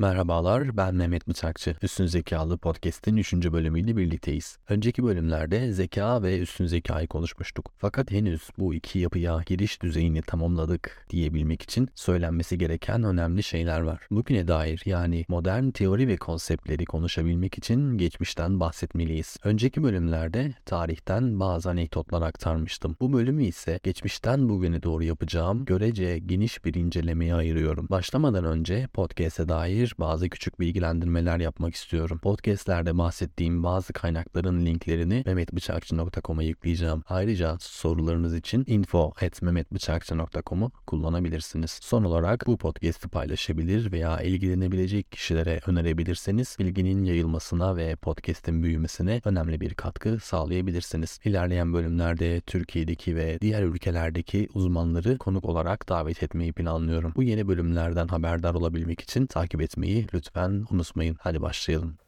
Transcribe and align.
Merhabalar, 0.00 0.76
ben 0.76 0.94
Mehmet 0.94 1.28
Bıçakçı. 1.28 1.76
Üstün 1.82 2.06
Zekalı 2.06 2.58
Podcast'in 2.58 3.16
3. 3.16 3.34
bölümüyle 3.34 3.96
birlikteyiz. 3.96 4.58
Önceki 4.68 5.04
bölümlerde 5.04 5.72
zeka 5.72 6.22
ve 6.22 6.38
üstün 6.38 6.66
zekayı 6.66 7.08
konuşmuştuk. 7.08 7.72
Fakat 7.78 8.10
henüz 8.10 8.48
bu 8.58 8.74
iki 8.74 8.98
yapıya 8.98 9.42
giriş 9.46 9.82
düzeyini 9.82 10.22
tamamladık 10.22 11.06
diyebilmek 11.10 11.62
için 11.62 11.88
söylenmesi 11.94 12.58
gereken 12.58 13.02
önemli 13.02 13.42
şeyler 13.42 13.80
var. 13.80 14.06
Bugüne 14.10 14.48
dair 14.48 14.82
yani 14.84 15.24
modern 15.28 15.70
teori 15.70 16.08
ve 16.08 16.16
konseptleri 16.16 16.84
konuşabilmek 16.84 17.58
için 17.58 17.98
geçmişten 17.98 18.60
bahsetmeliyiz. 18.60 19.36
Önceki 19.44 19.82
bölümlerde 19.82 20.54
tarihten 20.66 21.40
bazı 21.40 21.70
anekdotlar 21.70 22.22
aktarmıştım. 22.22 22.96
Bu 23.00 23.12
bölümü 23.12 23.44
ise 23.44 23.80
geçmişten 23.82 24.48
bugüne 24.48 24.82
doğru 24.82 25.04
yapacağım 25.04 25.64
görece 25.64 26.18
geniş 26.18 26.64
bir 26.64 26.74
incelemeye 26.74 27.34
ayırıyorum. 27.34 27.86
Başlamadan 27.90 28.44
önce 28.44 28.88
podcast'e 28.94 29.48
dair 29.48 29.89
bazı 29.98 30.28
küçük 30.28 30.60
bilgilendirmeler 30.60 31.38
yapmak 31.38 31.74
istiyorum. 31.74 32.18
Podcast'lerde 32.18 32.98
bahsettiğim 32.98 33.62
bazı 33.62 33.92
kaynakların 33.92 34.66
linklerini 34.66 35.22
mehmetbıçakçı.com'a 35.26 36.42
yükleyeceğim. 36.42 37.02
Ayrıca 37.08 37.56
sorularınız 37.60 38.34
için 38.34 38.64
info.mehmetbıçakçı.com'u 38.66 40.72
kullanabilirsiniz. 40.86 41.70
Son 41.70 42.04
olarak 42.04 42.46
bu 42.46 42.58
podcast'i 42.58 43.08
paylaşabilir 43.08 43.92
veya 43.92 44.20
ilgilenebilecek 44.20 45.12
kişilere 45.12 45.60
önerebilirseniz 45.66 46.56
bilginin 46.58 47.04
yayılmasına 47.04 47.76
ve 47.76 47.96
podcast'in 47.96 48.62
büyümesine 48.62 49.20
önemli 49.24 49.60
bir 49.60 49.74
katkı 49.74 50.18
sağlayabilirsiniz. 50.18 51.18
İlerleyen 51.24 51.72
bölümlerde 51.72 52.40
Türkiye'deki 52.40 53.16
ve 53.16 53.38
diğer 53.40 53.62
ülkelerdeki 53.62 54.48
uzmanları 54.54 55.18
konuk 55.18 55.44
olarak 55.44 55.88
davet 55.88 56.22
etmeyi 56.22 56.52
planlıyorum. 56.52 57.12
Bu 57.16 57.22
yeni 57.22 57.48
bölümlerden 57.48 58.08
haberdar 58.08 58.54
olabilmek 58.54 59.00
için 59.00 59.26
takip 59.26 59.62
etmeyi 59.62 59.79
etmeyi 59.80 60.06
lütfen 60.14 60.64
unutmayın. 60.70 61.16
Hadi 61.20 61.42
başlayalım. 61.42 61.98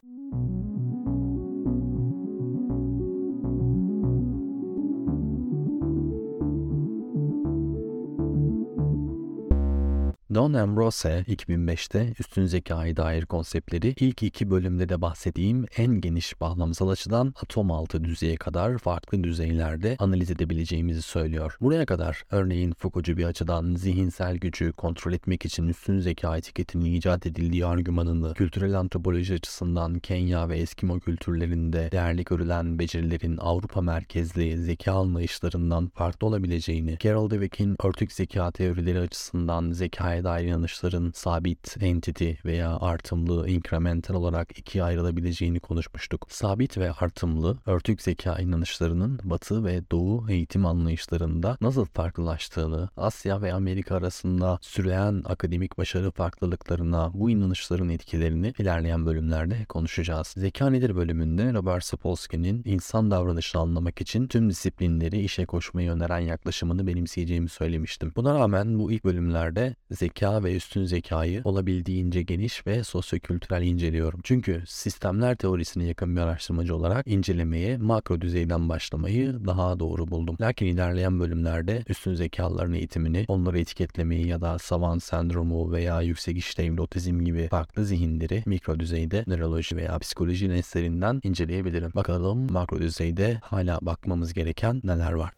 Don 10.34 10.52
Ambrose 10.52 11.24
2005'te 11.28 12.12
üstün 12.18 12.46
zekaya 12.46 12.96
dair 12.96 13.26
konseptleri 13.26 13.94
ilk 14.00 14.22
iki 14.22 14.50
bölümde 14.50 14.88
de 14.88 15.00
bahsettiğim 15.02 15.66
en 15.76 16.00
geniş 16.00 16.40
bağlamsal 16.40 16.88
açıdan 16.88 17.34
atom 17.42 17.70
altı 17.70 18.04
düzeye 18.04 18.36
kadar 18.36 18.78
farklı 18.78 19.24
düzeylerde 19.24 19.96
analiz 19.98 20.30
edebileceğimizi 20.30 21.02
söylüyor. 21.02 21.56
Buraya 21.60 21.86
kadar 21.86 22.24
örneğin 22.30 22.72
Foucault'cu 22.78 23.16
bir 23.16 23.24
açıdan 23.24 23.74
zihinsel 23.74 24.36
gücü 24.36 24.72
kontrol 24.72 25.12
etmek 25.12 25.44
için 25.44 25.68
üstün 25.68 25.98
zeka 26.00 26.36
etiketinin 26.36 26.94
icat 26.94 27.26
edildiği 27.26 27.66
argümanını 27.66 28.34
kültürel 28.34 28.78
antropoloji 28.78 29.34
açısından 29.34 29.98
Kenya 29.98 30.48
ve 30.48 30.58
Eskimo 30.58 31.00
kültürlerinde 31.00 31.88
değerli 31.92 32.24
görülen 32.24 32.78
becerilerin 32.78 33.36
Avrupa 33.36 33.80
merkezli 33.80 34.58
zeka 34.58 34.92
anlayışlarından 34.92 35.88
farklı 35.94 36.26
olabileceğini, 36.26 36.98
Carol 37.02 37.30
Dweck'in 37.30 37.76
örtük 37.84 38.12
zeka 38.12 38.50
teorileri 38.50 38.98
açısından 38.98 39.72
zekaya 39.72 40.21
dair 40.24 40.44
inanışların 40.44 41.12
sabit, 41.14 41.76
entity 41.80 42.30
veya 42.44 42.78
artımlı, 42.80 43.48
incremental 43.48 44.14
olarak 44.14 44.58
ikiye 44.58 44.84
ayrılabileceğini 44.84 45.60
konuşmuştuk. 45.60 46.26
Sabit 46.30 46.78
ve 46.78 46.92
artımlı, 46.92 47.58
örtük 47.66 48.02
zeka 48.02 48.38
inanışlarının 48.38 49.20
Batı 49.24 49.64
ve 49.64 49.82
Doğu 49.90 50.30
eğitim 50.30 50.66
anlayışlarında 50.66 51.56
nasıl 51.60 51.84
farklılaştığını, 51.84 52.88
Asya 52.96 53.42
ve 53.42 53.52
Amerika 53.52 53.96
arasında 53.96 54.58
süreyen 54.62 55.22
akademik 55.24 55.78
başarı 55.78 56.10
farklılıklarına 56.10 57.10
bu 57.14 57.30
inanışların 57.30 57.88
etkilerini 57.88 58.52
ilerleyen 58.58 59.06
bölümlerde 59.06 59.64
konuşacağız. 59.64 60.26
Zeka 60.26 60.70
nedir 60.70 60.96
bölümünde 60.96 61.52
Robert 61.52 61.84
Sapolsky'nin 61.84 62.62
insan 62.64 63.10
davranışını 63.10 63.62
anlamak 63.62 64.00
için 64.00 64.26
tüm 64.26 64.50
disiplinleri 64.50 65.20
işe 65.20 65.46
koşmayı 65.46 65.90
öneren 65.90 66.18
yaklaşımını 66.18 66.86
benimseyeceğimi 66.86 67.48
söylemiştim. 67.48 68.12
Buna 68.16 68.34
rağmen 68.34 68.78
bu 68.78 68.92
ilk 68.92 69.04
bölümlerde 69.04 69.74
zeka 69.90 70.11
zeka 70.12 70.44
ve 70.44 70.56
üstün 70.56 70.84
zekayı 70.84 71.42
olabildiğince 71.44 72.22
geniş 72.22 72.66
ve 72.66 72.84
sosyokültürel 72.84 73.62
inceliyorum. 73.62 74.20
Çünkü 74.22 74.62
sistemler 74.66 75.36
teorisine 75.36 75.84
yakın 75.84 76.16
bir 76.16 76.20
araştırmacı 76.20 76.76
olarak 76.76 77.06
incelemeye 77.06 77.76
makro 77.76 78.20
düzeyden 78.20 78.68
başlamayı 78.68 79.46
daha 79.46 79.80
doğru 79.80 80.08
buldum. 80.08 80.36
Lakin 80.40 80.66
ilerleyen 80.66 81.20
bölümlerde 81.20 81.84
üstün 81.88 82.14
zekaların 82.14 82.74
eğitimini, 82.74 83.24
onları 83.28 83.58
etiketlemeyi 83.58 84.26
ya 84.26 84.40
da 84.40 84.58
savant 84.58 85.02
sendromu 85.02 85.72
veya 85.72 86.02
yüksek 86.02 86.36
işlevli 86.36 86.80
otizm 86.80 87.24
gibi 87.24 87.48
farklı 87.48 87.84
zihinleri 87.84 88.42
mikro 88.46 88.80
düzeyde 88.80 89.24
nöroloji 89.26 89.76
veya 89.76 89.98
psikoloji 89.98 90.50
lenslerinden 90.50 91.20
inceleyebilirim. 91.24 91.92
Bakalım 91.94 92.52
makro 92.52 92.78
düzeyde 92.78 93.38
hala 93.42 93.78
bakmamız 93.82 94.34
gereken 94.34 94.80
neler 94.84 95.12
var. 95.12 95.32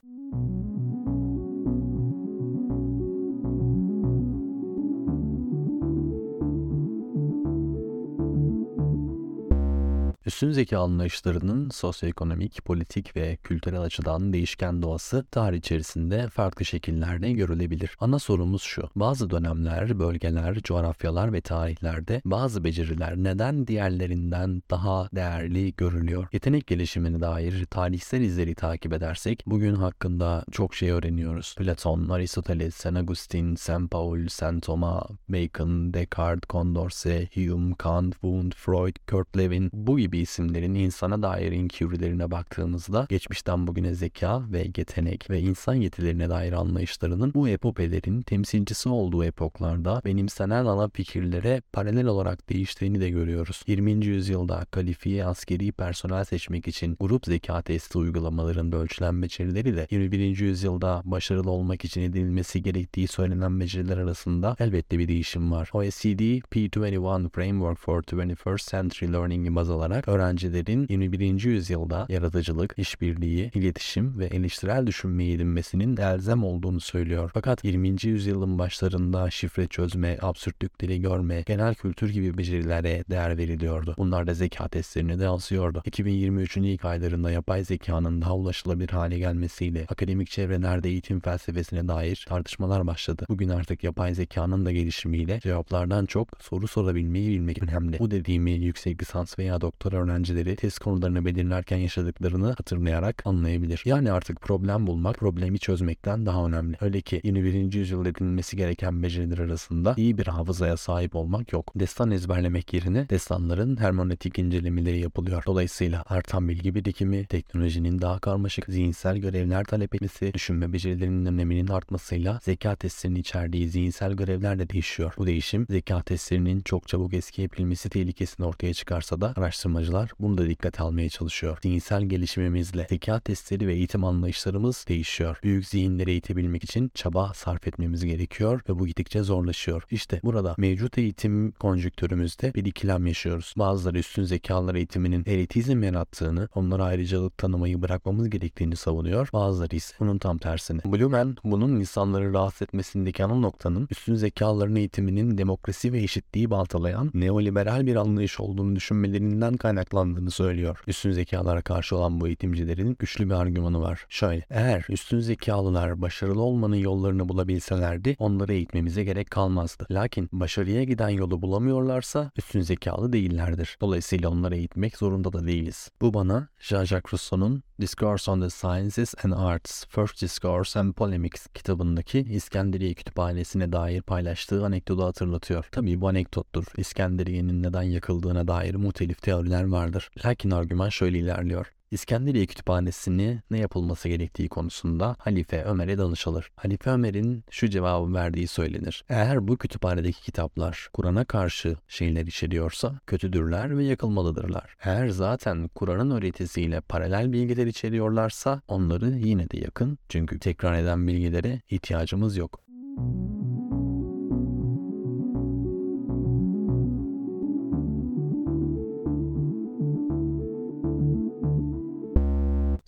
Üstün 10.26 10.50
zeka 10.50 10.78
anlayışlarının 10.78 11.70
sosyoekonomik, 11.70 12.64
politik 12.64 13.16
ve 13.16 13.36
kültürel 13.36 13.80
açıdan 13.80 14.32
değişken 14.32 14.82
doğası 14.82 15.24
tarih 15.30 15.58
içerisinde 15.58 16.28
farklı 16.28 16.64
şekillerde 16.64 17.32
görülebilir. 17.32 17.96
Ana 18.00 18.18
sorumuz 18.18 18.62
şu. 18.62 18.88
Bazı 18.96 19.30
dönemler, 19.30 19.98
bölgeler, 19.98 20.54
coğrafyalar 20.54 21.32
ve 21.32 21.40
tarihlerde 21.40 22.22
bazı 22.24 22.64
beceriler 22.64 23.16
neden 23.16 23.66
diğerlerinden 23.66 24.62
daha 24.70 25.08
değerli 25.12 25.74
görülüyor? 25.76 26.26
Yetenek 26.32 26.66
gelişimine 26.66 27.20
dair 27.20 27.64
tarihsel 27.64 28.20
izleri 28.20 28.54
takip 28.54 28.92
edersek 28.92 29.42
bugün 29.46 29.74
hakkında 29.74 30.44
çok 30.52 30.74
şey 30.74 30.90
öğreniyoruz. 30.90 31.54
Platon, 31.58 32.08
Aristoteles, 32.08 32.74
Saint 32.74 32.96
Augustine, 32.96 33.56
Saint 33.56 33.90
Paul, 33.90 34.28
Saint 34.28 34.62
Thomas, 34.62 35.06
Bacon, 35.28 35.94
Descartes, 35.94 36.48
Condorcet, 36.48 37.36
Hume, 37.36 37.74
Kant, 37.78 38.12
Wundt, 38.12 38.54
Freud, 38.54 38.96
Kurt 39.10 39.36
Lewin 39.38 39.70
bu 39.72 39.98
gibi 39.98 40.13
gibi 40.14 40.22
isimlerin 40.22 40.74
insana 40.74 41.22
dair 41.22 41.52
inkivrilerine 41.52 42.30
baktığımızda 42.30 43.06
geçmişten 43.08 43.66
bugüne 43.66 43.94
zeka 43.94 44.42
ve 44.52 44.58
yetenek 44.76 45.30
ve 45.30 45.40
insan 45.40 45.74
yetilerine 45.74 46.28
dair 46.28 46.52
anlayışlarının 46.52 47.34
bu 47.34 47.48
epopelerin 47.48 48.22
temsilcisi 48.22 48.88
olduğu 48.88 49.24
epoklarda 49.24 50.02
benimsenen 50.04 50.64
ana 50.64 50.88
fikirlere 50.88 51.62
paralel 51.72 52.06
olarak 52.06 52.48
değiştiğini 52.48 53.00
de 53.00 53.10
görüyoruz. 53.10 53.62
20. 53.66 54.06
yüzyılda 54.06 54.66
kalifiye 54.70 55.24
askeri 55.24 55.72
personel 55.72 56.24
seçmek 56.24 56.68
için 56.68 56.96
grup 57.00 57.26
zeka 57.26 57.62
testi 57.62 57.98
uygulamalarında 57.98 58.76
ölçülen 58.76 59.22
becerileri 59.22 59.76
de 59.76 59.86
21. 59.90 60.38
yüzyılda 60.38 61.02
başarılı 61.04 61.50
olmak 61.50 61.84
için 61.84 62.00
edilmesi 62.00 62.62
gerektiği 62.62 63.08
söylenen 63.08 63.60
beceriler 63.60 63.98
arasında 63.98 64.56
elbette 64.58 64.98
bir 64.98 65.08
değişim 65.08 65.52
var. 65.52 65.70
OECD 65.72 66.22
P21 66.52 67.28
Framework 67.28 67.78
for 67.78 68.02
21st 68.02 68.70
Century 68.70 69.12
Learning'i 69.12 69.54
baz 69.54 69.70
alarak 69.70 70.03
olarak 70.08 70.20
öğrencilerin 70.20 70.86
21. 70.88 71.44
yüzyılda 71.44 72.06
yaratıcılık, 72.08 72.74
işbirliği, 72.76 73.50
iletişim 73.54 74.18
ve 74.18 74.26
eleştirel 74.26 74.86
düşünmeyi 74.86 75.36
edinmesinin 75.36 75.96
elzem 75.96 76.44
olduğunu 76.44 76.80
söylüyor. 76.80 77.30
Fakat 77.34 77.64
20. 77.64 77.88
yüzyılın 78.02 78.58
başlarında 78.58 79.30
şifre 79.30 79.66
çözme, 79.66 80.18
absürtlükleri 80.22 81.00
görme, 81.00 81.42
genel 81.46 81.74
kültür 81.74 82.10
gibi 82.10 82.38
becerilere 82.38 83.04
değer 83.10 83.38
veriliyordu. 83.38 83.94
Bunlar 83.98 84.26
da 84.26 84.34
zeka 84.34 84.68
testlerine 84.68 85.18
de 85.18 85.24
yansıyordu. 85.24 85.82
2023'ün 85.86 86.62
ilk 86.62 86.84
aylarında 86.84 87.30
yapay 87.30 87.64
zekanın 87.64 88.22
daha 88.22 88.34
ulaşılabilir 88.36 88.88
hale 88.88 89.18
gelmesiyle 89.18 89.86
akademik 89.88 90.30
çevrelerde 90.30 90.88
eğitim 90.88 91.20
felsefesine 91.20 91.88
dair 91.88 92.24
tartışmalar 92.28 92.86
başladı. 92.86 93.26
Bugün 93.28 93.48
artık 93.48 93.84
yapay 93.84 94.14
zekanın 94.14 94.66
da 94.66 94.72
gelişimiyle 94.72 95.40
cevaplardan 95.40 96.06
çok 96.06 96.28
soru 96.40 96.68
sorabilmeyi 96.68 97.30
bilmek 97.30 97.62
önemli. 97.62 97.98
Bu 97.98 98.10
dediğimi 98.10 98.50
yüksek 98.50 99.02
lisans 99.02 99.38
veya 99.38 99.60
doktora 99.60 99.93
öğrencileri 99.94 100.56
test 100.56 100.78
konularını 100.78 101.24
belirlerken 101.24 101.76
yaşadıklarını 101.76 102.46
hatırlayarak 102.46 103.22
anlayabilir. 103.26 103.82
Yani 103.84 104.12
artık 104.12 104.40
problem 104.40 104.86
bulmak 104.86 105.18
problemi 105.18 105.58
çözmekten 105.58 106.26
daha 106.26 106.46
önemli. 106.46 106.76
Öyle 106.80 107.00
ki 107.00 107.20
21. 107.24 107.72
yüzyılda 107.72 108.08
edinilmesi 108.08 108.56
gereken 108.56 109.02
beceriler 109.02 109.38
arasında 109.38 109.94
iyi 109.96 110.18
bir 110.18 110.26
hafızaya 110.26 110.76
sahip 110.76 111.16
olmak 111.16 111.52
yok. 111.52 111.72
Destan 111.76 112.10
ezberlemek 112.10 112.74
yerine 112.74 113.08
destanların 113.08 113.76
hermeneutik 113.76 114.38
incelemeleri 114.38 114.98
yapılıyor. 114.98 115.42
Dolayısıyla 115.46 116.04
artan 116.06 116.48
bilgi 116.48 116.74
birikimi, 116.74 117.26
teknolojinin 117.26 118.00
daha 118.00 118.18
karmaşık 118.18 118.66
zihinsel 118.66 119.18
görevler 119.18 119.64
talep 119.64 119.94
etmesi, 119.94 120.34
düşünme 120.34 120.72
becerilerinin 120.72 121.26
öneminin 121.26 121.68
artmasıyla 121.68 122.40
zeka 122.42 122.76
testlerinin 122.76 123.20
içerdiği 123.20 123.68
zihinsel 123.68 124.12
görevler 124.12 124.58
de 124.58 124.70
değişiyor. 124.70 125.14
Bu 125.18 125.26
değişim 125.26 125.66
zeka 125.70 126.02
testlerinin 126.02 126.60
çok 126.60 126.88
çabuk 126.88 127.14
eskiyebilmesi 127.14 127.88
tehlikesini 127.88 128.46
ortaya 128.46 128.74
çıkarsa 128.74 129.20
da 129.20 129.34
araştırmacı 129.36 129.83
araştırmacılar 129.84 130.10
bunu 130.20 130.38
da 130.38 130.48
dikkate 130.48 130.82
almaya 130.82 131.08
çalışıyor. 131.08 131.58
Zihinsel 131.62 132.02
gelişimimizle 132.02 132.86
zeka 132.90 133.20
testleri 133.20 133.66
ve 133.66 133.74
eğitim 133.74 134.04
anlayışlarımız 134.04 134.84
değişiyor. 134.88 135.38
Büyük 135.42 135.66
zihinleri 135.66 136.10
eğitebilmek 136.10 136.64
için 136.64 136.90
çaba 136.94 137.32
sarf 137.34 137.68
etmemiz 137.68 138.04
gerekiyor 138.04 138.60
ve 138.68 138.78
bu 138.78 138.86
gittikçe 138.86 139.22
zorlaşıyor. 139.22 139.82
İşte 139.90 140.20
burada 140.24 140.54
mevcut 140.58 140.98
eğitim 140.98 141.52
konjüktürümüzde 141.52 142.54
bir 142.54 142.64
ikilem 142.64 143.06
yaşıyoruz. 143.06 143.54
Bazıları 143.58 143.98
üstün 143.98 144.24
zekalar 144.24 144.74
eğitiminin 144.74 145.24
elitizm 145.26 145.82
yarattığını, 145.82 146.48
onlara 146.54 146.84
ayrıcalık 146.84 147.38
tanımayı 147.38 147.82
bırakmamız 147.82 148.30
gerektiğini 148.30 148.76
savunuyor. 148.76 149.28
Bazıları 149.32 149.76
ise 149.76 149.94
bunun 150.00 150.18
tam 150.18 150.38
tersini. 150.38 150.80
Blumen 150.84 151.36
bunun 151.44 151.80
insanları 151.80 152.32
rahatsız 152.32 152.62
etmesindeki 152.62 153.24
ana 153.24 153.34
noktanın 153.34 153.88
üstün 153.90 154.14
zekaların 154.14 154.76
eğitiminin 154.76 155.38
demokrasi 155.38 155.92
ve 155.92 155.98
eşitliği 155.98 156.50
baltalayan 156.50 157.10
neoliberal 157.14 157.86
bir 157.86 157.96
anlayış 157.96 158.40
olduğunu 158.40 158.76
düşünmelerinden 158.76 159.56
kaynaklandığını 159.74 160.30
söylüyor. 160.30 160.82
Üstün 160.86 161.12
zekalara 161.12 161.62
karşı 161.62 161.96
olan 161.96 162.20
bu 162.20 162.26
eğitimcilerin 162.26 162.96
güçlü 162.98 163.24
bir 163.24 163.34
argümanı 163.34 163.80
var. 163.80 164.06
Şöyle, 164.08 164.46
eğer 164.50 164.86
üstün 164.88 165.20
zekalılar 165.20 166.02
başarılı 166.02 166.42
olmanın 166.42 166.76
yollarını 166.76 167.28
bulabilselerdi 167.28 168.16
onları 168.18 168.52
eğitmemize 168.52 169.04
gerek 169.04 169.30
kalmazdı. 169.30 169.86
Lakin 169.90 170.28
başarıya 170.32 170.84
giden 170.84 171.08
yolu 171.08 171.42
bulamıyorlarsa 171.42 172.30
üstün 172.36 172.60
zekalı 172.60 173.12
değillerdir. 173.12 173.76
Dolayısıyla 173.80 174.28
onları 174.28 174.56
eğitmek 174.56 174.96
zorunda 174.96 175.32
da 175.32 175.46
değiliz. 175.46 175.90
Bu 176.00 176.14
bana 176.14 176.48
Jean-Jacques 176.60 177.12
Rousseau'nun 177.12 177.62
Discourse 177.80 178.30
on 178.30 178.40
the 178.40 178.50
Sciences 178.50 179.14
and 179.24 179.32
Arts, 179.32 179.86
First 179.88 180.22
Discourse 180.22 180.80
and 180.80 180.94
Polemics 180.94 181.46
kitabındaki 181.46 182.18
İskenderiye 182.18 182.94
Kütüphanesi'ne 182.94 183.72
dair 183.72 184.02
paylaştığı 184.02 184.64
anekdotu 184.64 185.04
hatırlatıyor. 185.04 185.68
Tabii 185.72 186.00
bu 186.00 186.08
anekdottur. 186.08 186.64
İskenderiye'nin 186.76 187.62
neden 187.62 187.82
yakıldığına 187.82 188.48
dair 188.48 188.74
muhtelif 188.74 189.22
teoriler 189.22 189.64
vardır. 189.64 190.10
Lakin 190.24 190.50
argüman 190.50 190.88
şöyle 190.88 191.18
ilerliyor. 191.18 191.72
İskenderiye 191.94 192.46
Kütüphanesi'ni 192.46 193.42
ne 193.50 193.58
yapılması 193.58 194.08
gerektiği 194.08 194.48
konusunda 194.48 195.16
Halife 195.18 195.64
Ömer'e 195.64 195.98
danışılır. 195.98 196.50
Halife 196.56 196.90
Ömer'in 196.90 197.44
şu 197.50 197.68
cevabı 197.68 198.14
verdiği 198.14 198.46
söylenir. 198.46 199.04
Eğer 199.08 199.48
bu 199.48 199.56
kütüphanedeki 199.56 200.22
kitaplar 200.22 200.88
Kur'an'a 200.92 201.24
karşı 201.24 201.76
şeyler 201.88 202.26
içeriyorsa 202.26 203.00
kötüdürler 203.06 203.78
ve 203.78 203.84
yakılmalıdırlar. 203.84 204.76
Eğer 204.84 205.08
zaten 205.08 205.68
Kur'an'ın 205.68 206.10
öğretisiyle 206.10 206.80
paralel 206.80 207.32
bilgiler 207.32 207.66
içeriyorlarsa 207.66 208.62
onları 208.68 209.10
yine 209.10 209.50
de 209.50 209.58
yakın 209.58 209.98
çünkü 210.08 210.38
tekrar 210.38 210.74
eden 210.74 211.08
bilgilere 211.08 211.60
ihtiyacımız 211.70 212.36
yok. 212.36 212.60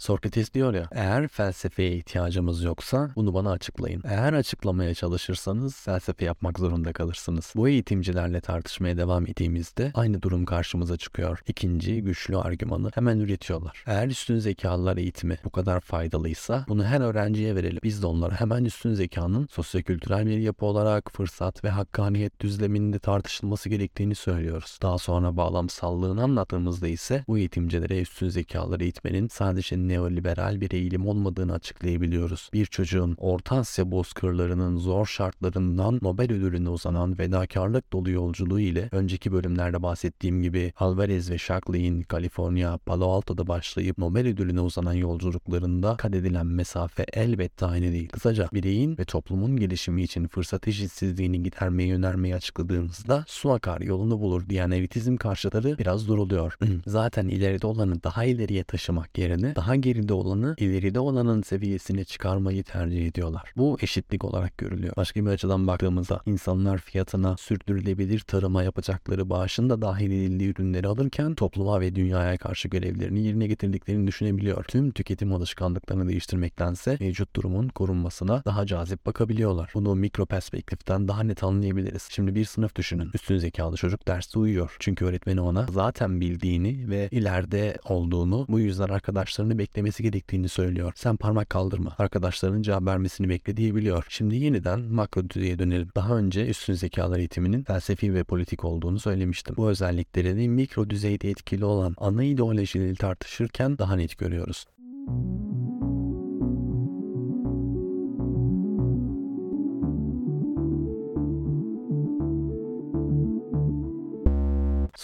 Sokrates 0.07 0.55
diyor 0.55 0.75
ya, 0.75 0.89
eğer 0.93 1.29
felsefeye 1.29 1.97
ihtiyacımız 1.97 2.63
yoksa 2.63 3.11
bunu 3.17 3.35
bana 3.35 3.51
açıklayın. 3.51 4.03
Eğer 4.05 4.33
açıklamaya 4.33 4.95
çalışırsanız 4.95 5.77
felsefe 5.77 6.25
yapmak 6.25 6.59
zorunda 6.59 6.93
kalırsınız. 6.93 7.53
Bu 7.57 7.69
eğitimcilerle 7.69 8.41
tartışmaya 8.41 8.97
devam 8.97 9.27
ettiğimizde 9.27 9.91
aynı 9.95 10.23
durum 10.23 10.45
karşımıza 10.45 10.97
çıkıyor. 10.97 11.43
İkinci 11.47 12.03
güçlü 12.03 12.37
argümanı 12.37 12.91
hemen 12.95 13.19
üretiyorlar. 13.19 13.85
Eğer 13.87 14.09
üstün 14.09 14.39
zekalılar 14.39 14.97
eğitimi 14.97 15.39
bu 15.45 15.51
kadar 15.51 15.81
faydalıysa 15.81 16.65
bunu 16.69 16.85
her 16.85 17.01
öğrenciye 17.01 17.55
verelim. 17.55 17.81
Biz 17.83 18.03
de 18.03 18.07
onlara 18.07 18.41
hemen 18.41 18.65
üstün 18.65 18.95
zekanın 18.95 19.47
sosyokültürel 19.51 20.27
bir 20.27 20.39
yapı 20.39 20.67
olarak 20.67 21.11
fırsat 21.13 21.65
ve 21.65 21.71
hakkaniyet 21.71 22.41
düzleminde 22.41 22.99
tartışılması 22.99 23.69
gerektiğini 23.69 24.15
söylüyoruz. 24.15 24.79
Daha 24.83 24.99
sonra 24.99 25.37
bağlamsallığını 25.37 26.23
anlattığımızda 26.23 26.89
ise 26.89 27.25
bu 27.29 27.39
eğitimcilere 27.39 28.01
üstün 28.01 28.29
zekaları 28.29 28.83
eğitmenin 28.83 29.29
sadece 29.29 29.77
neoliberal 29.97 30.61
bir 30.61 30.71
eğilim 30.71 31.07
olmadığını 31.07 31.53
açıklayabiliyoruz. 31.53 32.51
Bir 32.53 32.67
çocuğun 32.67 33.17
Orta 33.19 33.57
Asya 33.57 33.91
bozkırlarının 33.91 34.77
zor 34.77 35.07
şartlarından 35.07 35.99
Nobel 36.03 36.33
ödülüne 36.33 36.69
uzanan 36.69 37.15
fedakarlık 37.15 37.93
dolu 37.93 38.11
yolculuğu 38.11 38.61
ile 38.61 38.89
önceki 38.93 39.33
bölümlerde 39.33 39.83
bahsettiğim 39.83 40.43
gibi 40.43 40.73
Alvarez 40.77 41.31
ve 41.31 41.39
Shockley'in 41.39 42.03
Kaliforniya, 42.03 42.79
Palo 42.79 43.07
Alto'da 43.09 43.47
başlayıp 43.47 43.99
Nobel 43.99 44.27
ödülüne 44.27 44.61
uzanan 44.61 44.93
yolculuklarında 44.93 45.97
kat 45.97 46.15
edilen 46.15 46.47
mesafe 46.47 47.07
elbette 47.13 47.67
aynı 47.67 47.93
değil. 47.93 48.09
Kısaca 48.09 48.49
bireyin 48.53 48.99
ve 48.99 49.05
toplumun 49.05 49.57
gelişimi 49.57 50.03
için 50.03 50.29
fırsat 50.29 50.69
eşitsizliğini 50.69 51.43
gidermeyi 51.43 51.95
önermeyi 51.95 52.35
açıkladığımızda 52.35 53.25
su 53.29 53.53
akar 53.53 53.81
yolunu 53.81 54.21
bulur 54.21 54.49
diyen 54.49 54.71
evitizm 54.71 55.17
karşıtları 55.17 55.79
biraz 55.79 56.09
duruluyor. 56.09 56.59
Zaten 56.87 57.29
ileride 57.29 57.67
olanı 57.67 58.03
daha 58.03 58.25
ileriye 58.25 58.65
taşımak 58.65 59.19
yerine 59.19 59.57
daha 59.57 59.77
geride 59.87 60.13
olanı 60.13 60.55
ileride 60.59 61.01
olanın 61.01 61.43
seviyesine 61.43 62.05
çıkarmayı 62.05 62.65
tercih 62.65 63.07
ediyorlar. 63.07 63.53
Bu 63.57 63.79
eşitlik 63.81 64.25
olarak 64.25 64.59
görülüyor. 64.59 64.97
Başka 64.97 65.27
bir 65.27 65.31
açıdan 65.31 65.67
baktığımızda 65.67 66.21
insanlar 66.27 66.79
fiyatına 66.79 67.37
sürdürülebilir 67.37 68.21
tarıma 68.21 68.63
yapacakları 68.63 69.31
bağışın 69.31 69.71
da 69.71 69.83
dahil 69.83 70.11
edildiği 70.11 70.51
ürünleri 70.51 70.89
alırken 70.89 71.35
topluma 71.35 71.81
ve 71.81 71.95
dünyaya 71.95 72.37
karşı 72.37 72.69
görevlerini 72.69 73.21
yerine 73.21 73.47
getirdiklerini 73.47 74.07
düşünebiliyor. 74.07 74.65
Tüm 74.65 74.91
tüketim 74.91 75.33
alışkanlıklarını 75.33 76.09
değiştirmektense 76.09 76.97
mevcut 77.01 77.37
durumun 77.37 77.69
korunmasına 77.69 78.43
daha 78.45 78.67
cazip 78.67 79.07
bakabiliyorlar. 79.07 79.71
Bunu 79.75 79.95
mikro 79.95 80.27
perspektiften 80.27 81.09
daha 81.09 81.23
net 81.23 81.43
anlayabiliriz. 81.43 82.09
Şimdi 82.11 82.35
bir 82.35 82.45
sınıf 82.45 82.77
düşünün. 82.77 83.11
Üstün 83.15 83.39
zekalı 83.39 83.77
çocuk 83.77 84.09
derste 84.09 84.39
uyuyor. 84.39 84.77
Çünkü 84.79 85.05
öğretmeni 85.05 85.41
ona 85.41 85.67
zaten 85.71 86.21
bildiğini 86.21 86.91
ve 86.91 87.09
ileride 87.11 87.77
olduğunu 87.89 88.47
bu 88.49 88.61
yüzden 88.61 88.89
arkadaşlarını 88.89 89.59
beklemesi 89.77 90.03
gerektiğini 90.03 90.49
söylüyor. 90.49 90.93
Sen 90.97 91.17
parmak 91.17 91.51
kaldırma. 91.51 91.95
Arkadaşlarının 91.99 92.63
cevap 92.63 92.87
vermesini 92.87 93.29
bekle 93.29 93.57
diyebiliyor. 93.57 94.07
Şimdi 94.09 94.37
yeniden 94.37 94.81
makro 94.81 95.31
düzeye 95.31 95.59
dönelim. 95.59 95.89
Daha 95.97 96.17
önce 96.17 96.47
üstün 96.47 96.75
zekalar 96.75 97.19
eğitiminin 97.19 97.63
felsefi 97.63 98.15
ve 98.15 98.25
politik 98.25 98.65
olduğunu 98.65 98.99
söylemiştim. 98.99 99.55
Bu 99.59 99.69
özelliklerini 99.69 100.49
mikro 100.49 100.91
düzeyde 100.91 101.31
etkili 101.31 101.65
olan 101.65 101.95
ana 101.99 102.25
ideolojileri 102.25 102.95
tartışırken 102.95 103.79
daha 103.79 103.97
net 103.97 104.19
görüyoruz. 104.19 104.67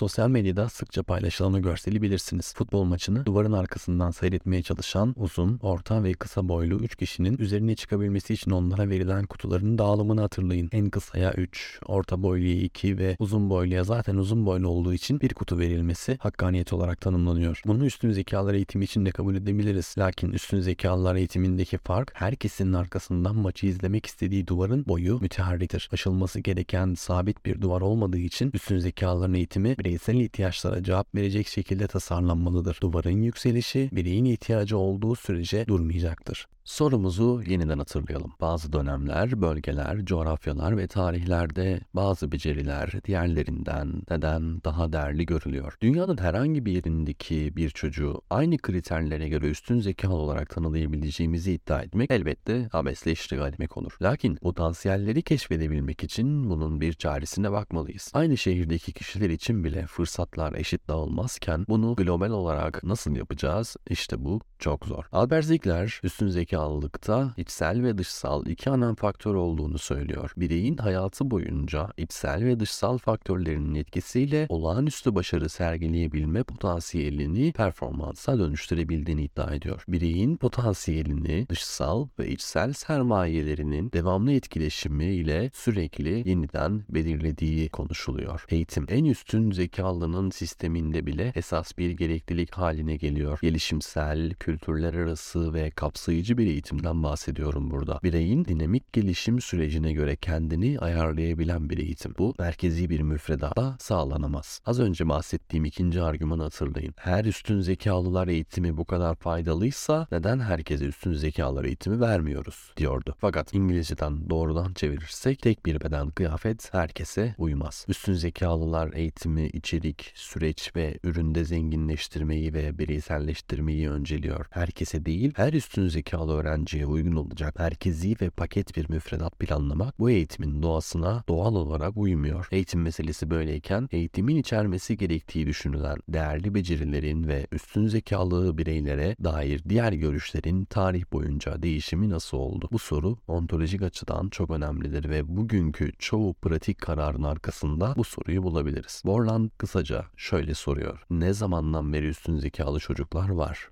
Sosyal 0.03 0.29
medyada 0.29 0.69
sıkça 0.69 1.03
paylaşılan 1.03 1.53
o 1.53 1.63
görseli 1.63 2.03
bilirsiniz. 2.03 2.55
Futbol 2.55 2.85
maçını 2.85 3.27
duvarın 3.27 3.53
arkasından 3.53 4.11
seyretmeye 4.11 4.63
çalışan 4.63 5.15
uzun, 5.17 5.59
orta 5.63 6.05
ve 6.05 6.13
kısa 6.13 6.49
boylu 6.49 6.75
3 6.75 6.97
kişinin 6.97 7.39
üzerine 7.39 7.75
çıkabilmesi 7.75 8.35
için 8.35 8.51
onlara 8.51 8.91
verilen 8.91 9.27
kutuların 9.27 9.79
dağılımını 9.79 10.21
hatırlayın. 10.21 10.69
En 10.73 10.91
kısaya 10.91 11.33
3, 11.33 11.81
orta 11.87 12.23
boyluya 12.23 12.55
2 12.55 12.99
ve 12.99 13.17
uzun 13.19 13.51
boyluya 13.51 13.85
zaten 13.85 14.17
uzun 14.17 14.47
boylu 14.47 14.69
olduğu 14.69 14.95
için 14.95 15.21
bir 15.21 15.35
kutu 15.35 15.59
verilmesi 15.59 16.17
hakkaniyet 16.21 16.73
olarak 16.73 17.01
tanımlanıyor. 17.01 17.63
Bunu 17.67 17.87
üstün 17.87 18.11
zekalar 18.11 18.55
eğitimi 18.55 18.85
için 18.85 19.07
de 19.07 19.11
kabul 19.11 19.35
edebiliriz. 19.35 19.95
Lakin 19.99 20.33
üstün 20.33 20.61
zekalar 20.61 21.17
eğitimindeki 21.17 21.79
fark 21.79 22.13
herkesin 22.15 22.73
arkasından 22.73 23.37
maçı 23.37 23.67
izlemek 23.67 24.07
istediği 24.07 24.47
duvarın 24.47 24.87
boyu 24.87 25.19
müteharriktir. 25.21 25.89
Aşılması 25.93 26.41
gereken 26.41 26.95
sabit 26.95 27.47
bir 27.47 27.61
duvar 27.61 27.81
olmadığı 27.81 28.19
için 28.19 28.51
üstün 28.55 28.79
zekaların 28.79 29.35
eğitimi 29.35 29.77
bireysel 29.93 30.15
ihtiyaçlara 30.15 30.83
cevap 30.83 31.15
verecek 31.15 31.49
şekilde 31.49 31.87
tasarlanmalıdır. 31.87 32.79
Duvarın 32.83 33.23
yükselişi 33.23 33.89
bireyin 33.93 34.25
ihtiyacı 34.25 34.79
olduğu 34.79 35.17
sürece 35.17 35.67
durmayacaktır. 35.67 36.47
Sorumuzu 36.65 37.43
yeniden 37.47 37.79
hatırlayalım. 37.79 38.33
Bazı 38.41 38.73
dönemler, 38.73 39.43
bölgeler, 39.43 40.05
coğrafyalar 40.05 40.77
ve 40.77 40.87
tarihlerde 40.87 41.81
bazı 41.95 42.33
beceriler 42.33 42.93
diğerlerinden 43.05 44.03
neden 44.11 44.65
daha 44.65 44.93
değerli 44.93 45.27
görülüyor. 45.27 45.75
Dünyanın 45.81 46.17
herhangi 46.17 46.67
bir 46.67 46.73
yerindeki 46.73 47.57
bir 47.57 47.71
çocuğu 47.71 48.21
aynı 48.31 48.59
kriterlere 48.59 49.29
göre 49.29 49.51
üstün 49.51 49.81
zekalı 49.81 50.15
olarak 50.15 50.51
tanılayabileceğimizi 50.51 51.53
iddia 51.53 51.83
etmek 51.83 52.11
elbette 52.11 52.69
abesle 52.73 53.13
iştigal 53.13 53.49
etmek 53.49 53.77
olur. 53.77 53.97
Lakin 54.03 54.37
potansiyelleri 54.37 55.23
keşfedebilmek 55.23 56.05
için 56.05 56.51
bunun 56.51 56.81
bir 56.81 56.93
çaresine 56.93 57.53
bakmalıyız. 57.53 58.11
Aynı 58.15 58.37
şehirdeki 58.37 58.93
kişiler 58.93 59.31
için 59.31 59.65
bile 59.73 59.87
fırsatlar 59.87 60.53
eşit 60.53 60.89
dağılmazken 60.89 61.65
bunu 61.69 61.95
global 61.97 62.31
olarak 62.31 62.85
nasıl 62.85 63.17
yapacağız? 63.17 63.77
İşte 63.91 64.25
bu 64.25 64.41
çok 64.59 64.87
zor. 64.87 65.05
Albert 65.13 65.45
Ziegler 65.45 66.01
üstün 66.03 66.29
zekalılıkta 66.29 67.35
içsel 67.37 67.83
ve 67.83 67.99
dışsal 67.99 68.47
iki 68.47 68.71
ana 68.71 68.95
faktör 68.95 69.35
olduğunu 69.35 69.79
söylüyor. 69.79 70.33
Bireyin 70.37 70.77
hayatı 70.77 71.31
boyunca 71.31 71.89
içsel 71.97 72.45
ve 72.45 72.61
dışsal 72.61 72.99
faktörlerinin 72.99 73.75
etkisiyle 73.75 74.47
olağanüstü 74.49 75.15
başarı 75.15 75.49
sergileyebilme 75.49 76.43
potansiyelini 76.43 77.53
performansa 77.53 78.39
dönüştürebildiğini 78.39 79.25
iddia 79.25 79.55
ediyor. 79.55 79.85
Bireyin 79.89 80.37
potansiyelini 80.37 81.47
dışsal 81.49 82.09
ve 82.19 82.29
içsel 82.29 82.73
sermayelerinin 82.73 83.93
devamlı 83.93 84.33
etkileşimi 84.33 85.05
ile 85.05 85.51
sürekli 85.55 86.29
yeniden 86.29 86.85
belirlediği 86.89 87.69
konuşuluyor. 87.69 88.45
Eğitim 88.49 88.87
en 88.89 89.05
üstün 89.05 89.51
zekalının 89.63 90.31
sisteminde 90.31 91.07
bile 91.07 91.33
esas 91.35 91.79
bir 91.79 91.91
gereklilik 91.91 92.55
haline 92.55 92.97
geliyor. 92.97 93.39
Gelişimsel, 93.43 94.35
kültürler 94.35 94.95
arası 94.95 95.55
ve 95.55 95.71
kapsayıcı 95.71 96.39
bir 96.39 96.47
eğitimden 96.47 97.03
bahsediyorum 97.03 97.71
burada. 97.71 98.01
Bireyin 98.03 98.45
dinamik 98.45 98.93
gelişim 98.93 99.41
sürecine 99.41 99.93
göre 99.93 100.17
kendini 100.17 100.79
ayarlayabilen 100.79 101.71
bir 101.71 101.79
eğitim. 101.79 102.15
Bu 102.19 102.35
merkezi 102.39 102.91
bir 102.91 103.01
müfredatta 103.01 103.77
sağlanamaz. 103.79 104.61
Az 104.67 104.81
önce 104.81 105.09
bahsettiğim 105.09 105.65
ikinci 105.65 106.03
argümanı 106.03 106.43
hatırlayın. 106.43 106.95
Her 106.97 107.25
üstün 107.25 107.61
zekalılar 107.61 108.29
eğitimi 108.29 108.77
bu 108.77 108.85
kadar 108.85 109.15
faydalıysa 109.15 110.07
neden 110.13 110.41
herkese 110.41 110.85
üstün 110.85 111.13
zekalar 111.13 111.65
eğitimi 111.65 112.01
vermiyoruz 112.01 112.73
diyordu. 112.77 113.15
Fakat 113.19 113.55
İngilizceden 113.55 114.31
doğrudan 114.31 114.73
çevirirsek 114.75 115.43
tek 115.43 115.67
bir 115.67 115.81
beden 115.81 116.11
kıyafet 116.11 116.75
herkese 116.75 117.35
uymaz. 117.39 117.87
Üstün 117.89 118.15
zekalılar 118.15 118.93
eğitimi, 118.93 119.51
içerik, 119.55 120.13
süreç 120.15 120.77
ve 120.77 120.99
üründe 121.05 121.45
zenginleştirmeyi 121.45 122.55
ve 122.55 122.79
bireyselleştirmeyi 122.79 123.91
önceliyor. 123.91 124.47
Herkese 124.51 125.07
değil, 125.07 125.33
her 125.37 125.53
üstün 125.53 125.89
zekalı 125.89 126.33
öğrenciye 126.33 126.87
uygun 126.87 127.17
olacak 127.17 127.59
merkezi 127.59 128.17
ve 128.21 128.31
paket 128.31 128.77
bir 128.77 128.89
müfredat 128.91 129.39
planlamak 129.39 129.99
bu 129.99 130.11
eğitimin 130.11 130.63
doğasına 130.63 131.25
doğal 131.29 131.55
olarak 131.55 131.97
uymuyor. 131.97 132.49
Eğitim 132.51 132.83
meselesi 132.83 133.31
böyleyken 133.31 133.89
eğitimin 133.93 134.37
içermesi 134.37 134.97
gerektiği 134.97 135.47
düşünülen 135.47 135.97
değerli 136.09 136.55
becerilerin 136.55 137.29
ve 137.29 137.47
üstün 137.53 137.87
zekalı 137.89 138.59
bireylere 138.59 139.17
dair 139.25 139.63
diğer 139.69 139.93
görüşlerin 139.93 140.65
tarih 140.65 141.05
boyunca 141.13 141.63
değişimi 141.63 142.11
nasıl 142.11 142.37
oldu? 142.37 142.69
Bu 142.73 142.79
soru 142.79 143.17
ontolojik 143.29 143.83
açıdan 143.83 144.29
çok 144.29 144.51
önemlidir 144.51 145.11
ve 145.11 145.37
bugünkü 145.37 145.93
çoğu 145.99 146.35
pratik 146.35 146.79
kararın 146.79 147.23
arkasında 147.23 147.95
bu 147.97 148.05
soruyu 148.05 148.43
bulabiliriz. 148.43 149.03
Borland 149.05 149.42
kısaca 149.49 150.05
şöyle 150.17 150.55
soruyor. 150.55 151.07
Ne 151.11 151.33
zamandan 151.33 151.93
beri 151.93 152.09
üstün 152.09 152.37
zekalı 152.37 152.81
çocuklar 152.81 153.29
var? 153.29 153.71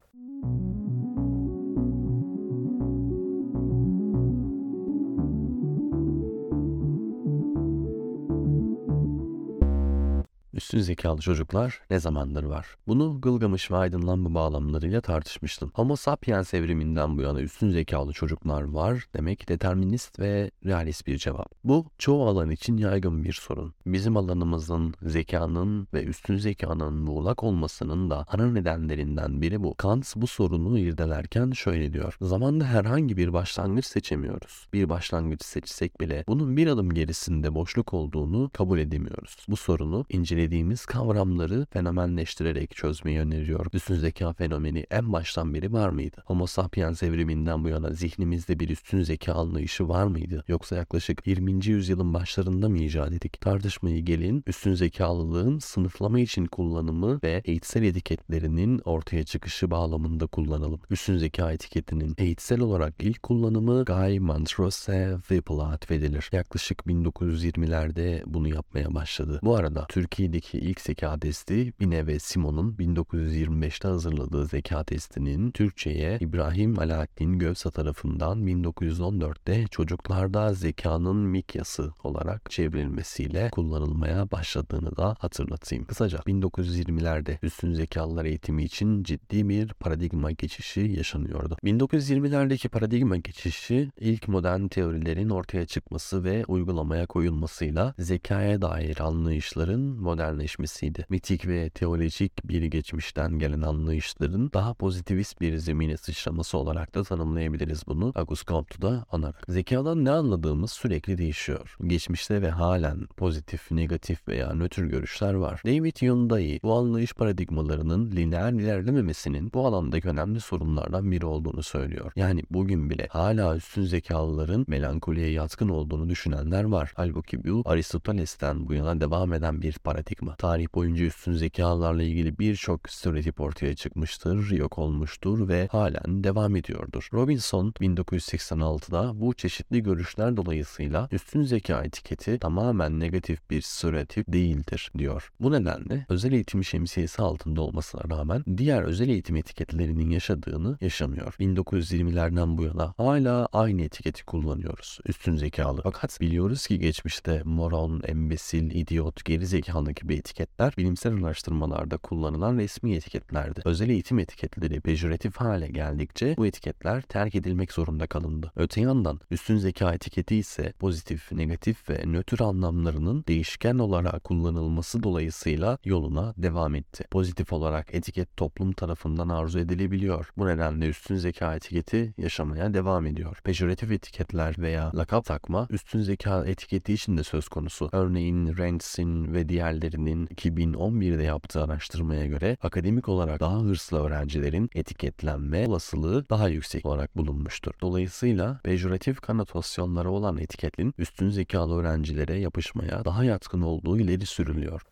Üstün 10.60 10.80
zekalı 10.80 11.20
çocuklar 11.20 11.80
ne 11.90 12.00
zamandır 12.00 12.44
var? 12.44 12.66
Bunu 12.86 13.20
Gılgamış 13.20 13.70
ve 13.70 13.76
aydınlanma 13.76 14.34
bağlamlarıyla 14.34 15.00
tartışmıştım. 15.00 15.70
Homo 15.74 15.96
sapiens 15.96 16.54
evriminden 16.54 17.18
bu 17.18 17.22
yana 17.22 17.40
üstün 17.40 17.70
zekalı 17.70 18.12
çocuklar 18.12 18.62
var 18.62 19.06
demek 19.16 19.48
determinist 19.48 20.18
ve 20.18 20.50
realist 20.66 21.06
bir 21.06 21.18
cevap. 21.18 21.52
Bu 21.64 21.86
çoğu 21.98 22.28
alan 22.28 22.50
için 22.50 22.76
yaygın 22.76 23.24
bir 23.24 23.32
sorun. 23.32 23.74
Bizim 23.86 24.16
alanımızın 24.16 24.94
zekanın 25.02 25.88
ve 25.94 26.04
üstün 26.04 26.36
zekanın 26.36 26.94
muğlak 26.94 27.44
olmasının 27.44 28.10
da 28.10 28.24
ana 28.28 28.52
nedenlerinden 28.52 29.42
biri 29.42 29.62
bu. 29.62 29.74
Kant 29.74 30.16
bu 30.16 30.26
sorunu 30.26 30.78
irdelerken 30.78 31.50
şöyle 31.50 31.92
diyor. 31.92 32.16
Zamanda 32.20 32.64
herhangi 32.64 33.16
bir 33.16 33.32
başlangıç 33.32 33.86
seçemiyoruz. 33.86 34.68
Bir 34.72 34.88
başlangıç 34.88 35.44
seçsek 35.44 36.00
bile 36.00 36.24
bunun 36.28 36.56
bir 36.56 36.66
adım 36.66 36.90
gerisinde 36.90 37.54
boşluk 37.54 37.94
olduğunu 37.94 38.50
kabul 38.52 38.78
edemiyoruz. 38.78 39.36
Bu 39.48 39.56
sorunu 39.56 40.04
incelediğimiz 40.08 40.49
dediğimiz 40.50 40.86
kavramları 40.86 41.66
fenomenleştirerek 41.70 42.76
çözmeyi 42.76 43.20
öneriyor. 43.20 43.66
Üstün 43.72 43.94
zeka 43.94 44.32
fenomeni 44.32 44.86
en 44.90 45.12
baştan 45.12 45.54
beri 45.54 45.72
var 45.72 45.88
mıydı? 45.88 46.22
Homo 46.26 46.46
sapiens 46.46 47.02
evriminden 47.02 47.64
bu 47.64 47.68
yana 47.68 47.90
zihnimizde 47.90 48.60
bir 48.60 48.68
üstün 48.68 49.02
zeka 49.02 49.34
anlayışı 49.34 49.88
var 49.88 50.04
mıydı? 50.04 50.44
Yoksa 50.48 50.76
yaklaşık 50.76 51.26
20. 51.26 51.66
yüzyılın 51.66 52.14
başlarında 52.14 52.68
mı 52.68 52.78
icat 52.78 53.12
ettik? 53.12 53.40
Tartışmayı 53.40 54.04
gelin 54.04 54.42
üstün 54.46 54.74
zekalılığın 54.74 55.58
sınıflama 55.58 56.20
için 56.20 56.46
kullanımı 56.46 57.20
ve 57.22 57.42
eğitsel 57.44 57.82
etiketlerinin 57.82 58.80
ortaya 58.84 59.24
çıkışı 59.24 59.70
bağlamında 59.70 60.26
kullanalım. 60.26 60.80
Üstün 60.90 61.16
zeka 61.16 61.52
etiketinin 61.52 62.14
eğitsel 62.18 62.60
olarak 62.60 62.94
ilk 63.00 63.22
kullanımı 63.22 63.84
Guy 63.84 64.18
Montrose 64.18 65.16
Whipple'a 65.28 65.68
atfedilir. 65.68 66.28
Yaklaşık 66.32 66.78
1920'lerde 66.78 68.22
bunu 68.26 68.48
yapmaya 68.48 68.94
başladı. 68.94 69.40
Bu 69.42 69.56
arada 69.56 69.86
Türkiye'de 69.88 70.39
Türkiye'deki 70.40 70.70
ilk 70.70 70.80
zeka 70.80 71.18
testi 71.18 71.72
Bine 71.80 72.06
ve 72.06 72.18
Simon'un 72.18 72.72
1925'te 72.72 73.88
hazırladığı 73.88 74.46
zeka 74.46 74.84
testinin 74.84 75.50
Türkçe'ye 75.50 76.18
İbrahim 76.20 76.78
Alaaddin 76.78 77.38
Gövsa 77.38 77.70
tarafından 77.70 78.46
1914'te 78.46 79.66
çocuklarda 79.70 80.54
zekanın 80.54 81.16
mikyası 81.16 81.92
olarak 82.04 82.50
çevrilmesiyle 82.50 83.48
kullanılmaya 83.52 84.30
başladığını 84.30 84.96
da 84.96 85.16
hatırlatayım. 85.18 85.84
Kısaca 85.84 86.18
1920'lerde 86.18 87.38
üstün 87.42 87.74
zekalılar 87.74 88.24
eğitimi 88.24 88.64
için 88.64 89.02
ciddi 89.02 89.48
bir 89.48 89.68
paradigma 89.68 90.30
geçişi 90.32 90.80
yaşanıyordu. 90.80 91.56
1920'lerdeki 91.64 92.68
paradigma 92.68 93.16
geçişi 93.16 93.90
ilk 94.00 94.28
modern 94.28 94.68
teorilerin 94.68 95.30
ortaya 95.30 95.66
çıkması 95.66 96.24
ve 96.24 96.44
uygulamaya 96.48 97.06
koyulmasıyla 97.06 97.94
zekaya 97.98 98.62
dair 98.62 99.00
anlayışların 99.00 99.80
modern 99.80 100.29
modernleşmesiydi. 100.30 101.06
Mitik 101.08 101.46
ve 101.46 101.70
teolojik 101.70 102.48
bir 102.48 102.62
geçmişten 102.62 103.38
gelen 103.38 103.60
anlayışların 103.60 104.50
daha 104.52 104.74
pozitivist 104.74 105.40
bir 105.40 105.56
zemine 105.56 105.96
sıçraması 105.96 106.58
olarak 106.58 106.94
da 106.94 107.04
tanımlayabiliriz 107.04 107.82
bunu 107.86 108.12
Agus 108.14 108.44
Comte'da 108.44 109.06
anarak. 109.10 109.44
Zekadan 109.48 110.04
ne 110.04 110.10
anladığımız 110.10 110.70
sürekli 110.72 111.18
değişiyor. 111.18 111.76
Geçmişte 111.86 112.42
ve 112.42 112.50
halen 112.50 113.06
pozitif, 113.16 113.70
negatif 113.70 114.28
veya 114.28 114.54
nötr 114.54 114.82
görüşler 114.82 115.34
var. 115.34 115.62
David 115.66 115.96
Hyundai 115.96 116.60
bu 116.62 116.74
anlayış 116.74 117.12
paradigmalarının 117.12 118.10
lineer 118.10 118.52
ilerlememesinin 118.52 119.50
bu 119.54 119.66
alandaki 119.66 120.08
önemli 120.08 120.40
sorunlardan 120.40 121.10
biri 121.10 121.26
olduğunu 121.26 121.62
söylüyor. 121.62 122.12
Yani 122.16 122.42
bugün 122.50 122.90
bile 122.90 123.06
hala 123.10 123.56
üstün 123.56 123.84
zekalıların 123.84 124.64
melankoliye 124.68 125.30
yatkın 125.30 125.68
olduğunu 125.68 126.08
düşünenler 126.08 126.64
var. 126.64 126.92
Halbuki 126.96 127.44
bu 127.44 127.62
Aristoteles'ten 127.64 128.68
bu 128.68 128.74
yana 128.74 129.00
devam 129.00 129.32
eden 129.32 129.62
bir 129.62 129.72
paradigma 129.72 130.09
paradigma. 130.10 130.36
Tarih 130.36 130.74
boyunca 130.74 131.04
üstün 131.04 131.32
zekalarla 131.32 132.02
ilgili 132.02 132.38
birçok 132.38 132.88
stereotip 132.90 133.40
ortaya 133.40 133.74
çıkmıştır, 133.74 134.50
yok 134.50 134.78
olmuştur 134.78 135.48
ve 135.48 135.68
halen 135.72 136.24
devam 136.24 136.56
ediyordur. 136.56 137.08
Robinson 137.12 137.70
1986'da 137.70 139.20
bu 139.20 139.34
çeşitli 139.34 139.82
görüşler 139.82 140.36
dolayısıyla 140.36 141.08
üstün 141.12 141.42
zeka 141.42 141.82
etiketi 141.82 142.38
tamamen 142.38 143.00
negatif 143.00 143.50
bir 143.50 143.62
stereotip 143.62 144.32
değildir 144.32 144.92
diyor. 144.98 145.32
Bu 145.40 145.52
nedenle 145.52 146.06
özel 146.08 146.32
eğitim 146.32 146.64
şemsiyesi 146.64 147.22
altında 147.22 147.62
olmasına 147.62 148.16
rağmen 148.16 148.44
diğer 148.56 148.82
özel 148.82 149.08
eğitim 149.08 149.36
etiketlerinin 149.36 150.10
yaşadığını 150.10 150.78
yaşamıyor. 150.80 151.34
1920'lerden 151.40 152.58
bu 152.58 152.64
yana 152.64 152.94
hala 152.96 153.48
aynı 153.52 153.82
etiketi 153.82 154.24
kullanıyoruz. 154.24 154.98
Üstün 155.06 155.36
zekalı. 155.36 155.80
Fakat 155.82 156.20
biliyoruz 156.20 156.66
ki 156.66 156.78
geçmişte 156.78 157.42
moron, 157.44 158.02
embesil, 158.06 158.70
idiot, 158.70 159.24
geri 159.24 159.46
zekalı 159.46 159.94
gibi 160.00 160.14
etiketler 160.14 160.74
bilimsel 160.78 161.24
araştırmalarda 161.24 161.96
kullanılan 161.96 162.56
resmi 162.58 162.94
etiketlerdi. 162.94 163.60
Özel 163.64 163.88
eğitim 163.88 164.18
etiketleri 164.18 164.80
pejoratif 164.80 165.36
hale 165.36 165.68
geldikçe 165.68 166.34
bu 166.36 166.46
etiketler 166.46 167.02
terk 167.02 167.34
edilmek 167.34 167.72
zorunda 167.72 168.06
kalındı. 168.06 168.52
Öte 168.56 168.80
yandan 168.80 169.20
üstün 169.30 169.56
zeka 169.56 169.94
etiketi 169.94 170.36
ise 170.36 170.72
pozitif, 170.78 171.32
negatif 171.32 171.90
ve 171.90 172.02
nötr 172.06 172.40
anlamlarının 172.40 173.24
değişken 173.28 173.78
olarak 173.78 174.24
kullanılması 174.24 175.02
dolayısıyla 175.02 175.78
yoluna 175.84 176.34
devam 176.36 176.74
etti. 176.74 177.04
Pozitif 177.10 177.52
olarak 177.52 177.94
etiket 177.94 178.36
toplum 178.36 178.72
tarafından 178.72 179.28
arzu 179.28 179.58
edilebiliyor. 179.58 180.30
Bu 180.36 180.46
nedenle 180.46 180.88
üstün 180.88 181.16
zeka 181.16 181.54
etiketi 181.54 182.14
yaşamaya 182.18 182.74
devam 182.74 183.06
ediyor. 183.06 183.40
Pejoratif 183.44 183.92
etiketler 183.92 184.54
veya 184.58 184.92
lakap 184.94 185.24
takma 185.24 185.66
üstün 185.70 186.00
zeka 186.00 186.46
etiketi 186.46 186.92
için 186.92 187.16
de 187.16 187.24
söz 187.24 187.48
konusu. 187.48 187.88
Örneğin 187.92 188.58
Rantz'in 188.58 189.32
ve 189.34 189.48
diğerlerinin 189.48 189.89
Üniversitesi'nin 189.94 190.26
2011'de 190.26 191.22
yaptığı 191.22 191.64
araştırmaya 191.64 192.26
göre 192.26 192.56
akademik 192.62 193.08
olarak 193.08 193.40
daha 193.40 193.60
hırslı 193.60 193.98
öğrencilerin 193.98 194.70
etiketlenme 194.74 195.66
olasılığı 195.68 196.28
daha 196.30 196.48
yüksek 196.48 196.86
olarak 196.86 197.16
bulunmuştur. 197.16 197.72
Dolayısıyla 197.82 198.60
pejoratif 198.64 199.20
kanotasyonları 199.20 200.10
olan 200.10 200.38
etiketin 200.38 200.94
üstün 200.98 201.30
zekalı 201.30 201.80
öğrencilere 201.80 202.38
yapışmaya 202.38 203.04
daha 203.04 203.24
yatkın 203.24 203.62
olduğu 203.62 203.98
ileri 203.98 204.26
sürülüyor. 204.26 204.82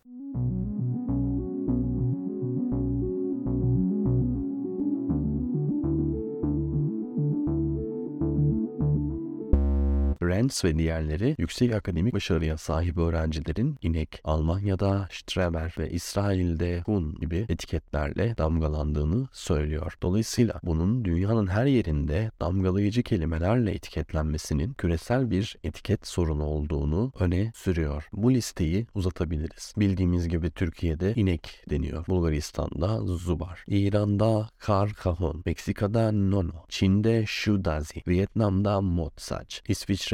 Burns 10.28 10.64
ve 10.64 10.78
diğerleri 10.78 11.34
yüksek 11.38 11.74
akademik 11.74 12.14
başarıya 12.14 12.56
sahip 12.56 12.98
öğrencilerin 12.98 13.78
inek, 13.82 14.20
Almanya'da 14.24 15.08
Streber 15.12 15.74
ve 15.78 15.90
İsrail'de 15.90 16.82
Hun 16.86 17.14
gibi 17.14 17.46
etiketlerle 17.48 18.34
damgalandığını 18.38 19.28
söylüyor. 19.32 19.98
Dolayısıyla 20.02 20.60
bunun 20.62 21.04
dünyanın 21.04 21.46
her 21.46 21.66
yerinde 21.66 22.30
damgalayıcı 22.40 23.02
kelimelerle 23.02 23.70
etiketlenmesinin 23.70 24.72
küresel 24.72 25.30
bir 25.30 25.56
etiket 25.64 26.06
sorunu 26.06 26.44
olduğunu 26.44 27.12
öne 27.20 27.52
sürüyor. 27.54 28.08
Bu 28.12 28.32
listeyi 28.32 28.86
uzatabiliriz. 28.94 29.74
Bildiğimiz 29.76 30.28
gibi 30.28 30.50
Türkiye'de 30.50 31.12
inek 31.16 31.64
deniyor. 31.70 32.06
Bulgaristan'da 32.08 33.00
zubar. 33.00 33.64
İran'da 33.66 34.48
kar 34.58 34.92
kahon. 34.92 35.42
Meksika'da 35.46 36.12
nono. 36.12 36.64
Çin'de 36.68 37.24
shudazi. 37.26 38.02
Vietnam'da 38.08 38.80
motsaç. 38.80 39.62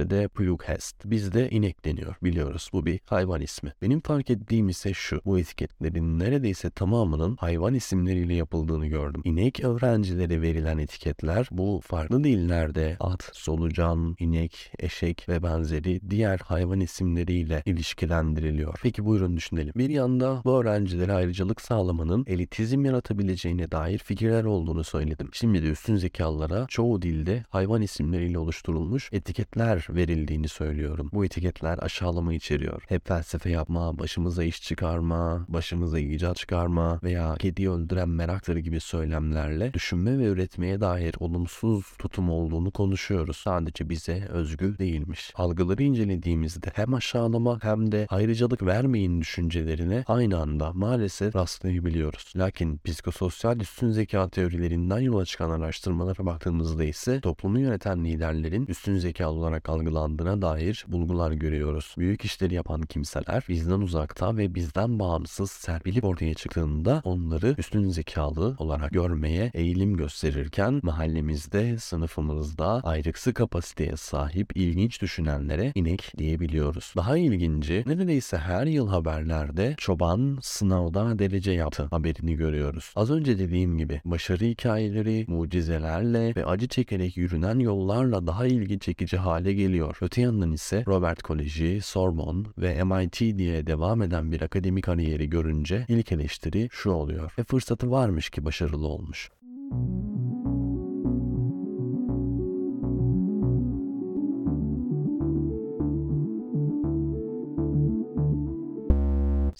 İsviçre'de 0.05 0.29
plughest. 0.29 1.05
Bizde 1.05 1.51
inek 1.51 1.85
deniyor 1.85 2.15
biliyoruz. 2.23 2.71
Bu 2.73 2.87
bir 2.87 3.01
hayvan 3.07 3.41
ismi. 3.41 3.73
Benim 3.83 4.01
fark 4.01 4.31
ettiğim 4.31 4.69
ise 4.69 4.95
şu. 4.95 5.21
Bu 5.25 5.39
etiketlerin 5.39 6.19
neredeyse 6.19 6.71
tamamının 6.71 7.37
hayvan 7.37 7.75
isimleriyle 7.75 8.35
yapıldığını 8.35 8.87
gördüm. 8.87 9.23
İnek 9.25 9.65
öğrencilere 9.65 10.43
verilen 10.43 10.79
etiketler 10.79 11.49
bu 11.51 11.81
farklı 11.85 12.25
dillerde 12.25 12.97
at, 13.01 13.31
solucan, 13.33 14.17
inek, 14.19 14.73
eşek 14.79 15.29
ve 15.29 15.43
benzeri 15.43 16.01
diğer 16.11 16.39
hayvan 16.39 16.81
isimleriyle 16.81 17.63
ilişkilendiriliyor. 17.67 18.81
Peki 18.83 19.05
buyurun 19.05 19.37
düşünelim. 19.37 19.73
Bir 19.77 19.91
yanda 19.91 20.43
bu 20.45 20.61
öğrencilere 20.61 21.13
ayrıcalık 21.13 21.61
sağlamanın 21.61 22.25
elitizm 22.27 22.85
yaratabileceğine 22.85 23.71
dair 23.71 23.99
fikirler 23.99 24.45
olduğunu 24.45 24.85
söyledim. 24.85 25.29
Şimdi 25.33 25.63
de 25.63 25.67
üstün 25.67 25.97
zekalılara 25.97 26.67
çoğu 26.69 27.03
dilde 27.03 27.45
hayvan 27.49 27.83
isimleriyle 27.83 28.39
oluşturulmuş 28.39 29.09
etiketler 29.13 29.84
verildiğini 29.91 30.49
söylüyorum. 30.49 31.11
Bu 31.13 31.25
etiketler 31.25 31.79
aşağılama 31.79 32.35
içeriyor. 32.35 32.83
Hep 32.89 33.09
felsefe 33.09 33.51
yapma, 33.51 33.99
başımıza 33.99 34.45
iş 34.45 34.63
çıkarma, 34.63 35.47
başımıza 35.49 35.99
icat 35.99 36.37
çıkarma 36.37 37.01
veya 37.03 37.35
kedi 37.39 37.71
öldüren 37.71 38.09
meraktır 38.09 38.57
gibi 38.57 38.81
söylemlerle 38.81 39.73
düşünme 39.75 40.19
ve 40.19 40.25
üretmeye 40.25 40.81
dair 40.81 41.15
olumsuz 41.19 41.85
tutum 41.99 42.31
olduğunu 42.31 42.71
konuşuyoruz. 42.71 43.37
Sadece 43.37 43.89
bize 43.89 44.27
özgü 44.31 44.79
değilmiş. 44.79 45.33
Algıları 45.37 45.83
incelediğimizde 45.83 46.71
hem 46.75 46.95
aşağılama 46.95 47.59
hem 47.63 47.93
de 47.93 48.07
ayrıcalık 48.11 48.63
vermeyin 48.63 49.21
düşüncelerine 49.21 50.05
aynı 50.07 50.39
anda 50.39 50.73
maalesef 50.73 51.37
rastlayabiliyoruz. 51.37 52.33
Lakin 52.37 52.79
psikososyal 52.85 53.61
üstün 53.61 53.91
zeka 53.91 54.29
teorilerinden 54.29 54.99
yola 54.99 55.25
çıkan 55.25 55.51
araştırmalara 55.51 56.27
baktığımızda 56.27 56.85
ise 56.85 57.21
toplumu 57.21 57.59
yöneten 57.59 58.05
liderlerin 58.05 58.67
üstün 58.67 58.99
zekalı 58.99 59.39
olarak 59.39 59.69
algılandığına 59.75 60.43
dair 60.43 60.85
bulgular 60.89 61.33
görüyoruz. 61.33 61.95
Büyük 61.99 62.25
işleri 62.25 62.55
yapan 62.55 62.83
kimseler 62.83 63.45
bizden 63.49 63.81
uzakta 63.81 64.37
ve 64.37 64.55
bizden 64.55 64.99
bağımsız 64.99 65.51
serpilip 65.51 66.05
ortaya 66.05 66.35
çıktığında 66.35 67.03
onları 67.05 67.55
üstün 67.59 67.89
zekalı 67.89 68.57
olarak 68.59 68.91
görmeye 68.91 69.51
eğilim 69.55 69.97
gösterirken 69.97 70.81
mahallemizde, 70.83 71.79
sınıfımızda 71.79 72.81
ayrıksı 72.85 73.35
kapasiteye 73.35 73.97
sahip 73.97 74.57
ilginç 74.57 75.03
düşünenlere 75.03 75.73
inek 75.75 76.13
diyebiliyoruz. 76.19 76.93
Daha 76.97 77.19
ilginci 77.19 77.85
neredeyse 77.87 78.37
her 78.37 78.67
yıl 78.67 78.89
haberlerde 78.89 79.75
çoban 79.79 80.39
sınavda 80.43 81.19
derece 81.19 81.53
yaptı 81.53 81.89
haberini 81.91 82.35
görüyoruz. 82.37 82.93
Az 82.97 83.11
önce 83.11 83.39
dediğim 83.39 83.79
gibi 83.79 84.01
başarı 84.05 84.45
hikayeleri 84.45 85.25
mucizelerle 85.29 86.33
ve 86.37 86.47
acı 86.47 86.69
çekerek 86.69 87.17
yürünen 87.17 87.59
yollarla 87.59 88.27
daha 88.27 88.47
ilgi 88.47 88.79
çekici 88.79 89.17
hale 89.17 89.53
geliyor. 89.53 89.64
Öte 90.01 90.21
yandan 90.21 90.53
ise 90.53 90.85
Robert 90.87 91.23
Koleji, 91.23 91.81
Sorbonne 91.83 92.47
ve 92.59 92.85
MIT 92.85 93.21
diye 93.21 93.67
devam 93.67 94.03
eden 94.03 94.33
bir 94.33 94.41
akademik 94.41 94.85
kariyeri 94.85 95.31
görünce 95.31 95.85
ilk 95.89 96.13
eleştiri 96.13 96.69
şu 96.73 96.91
oluyor. 96.91 97.35
Ve 97.39 97.45
fırsatı 97.45 97.91
varmış 97.91 98.31
ki 98.31 98.45
başarılı 98.45 98.87
olmuş. 98.87 99.31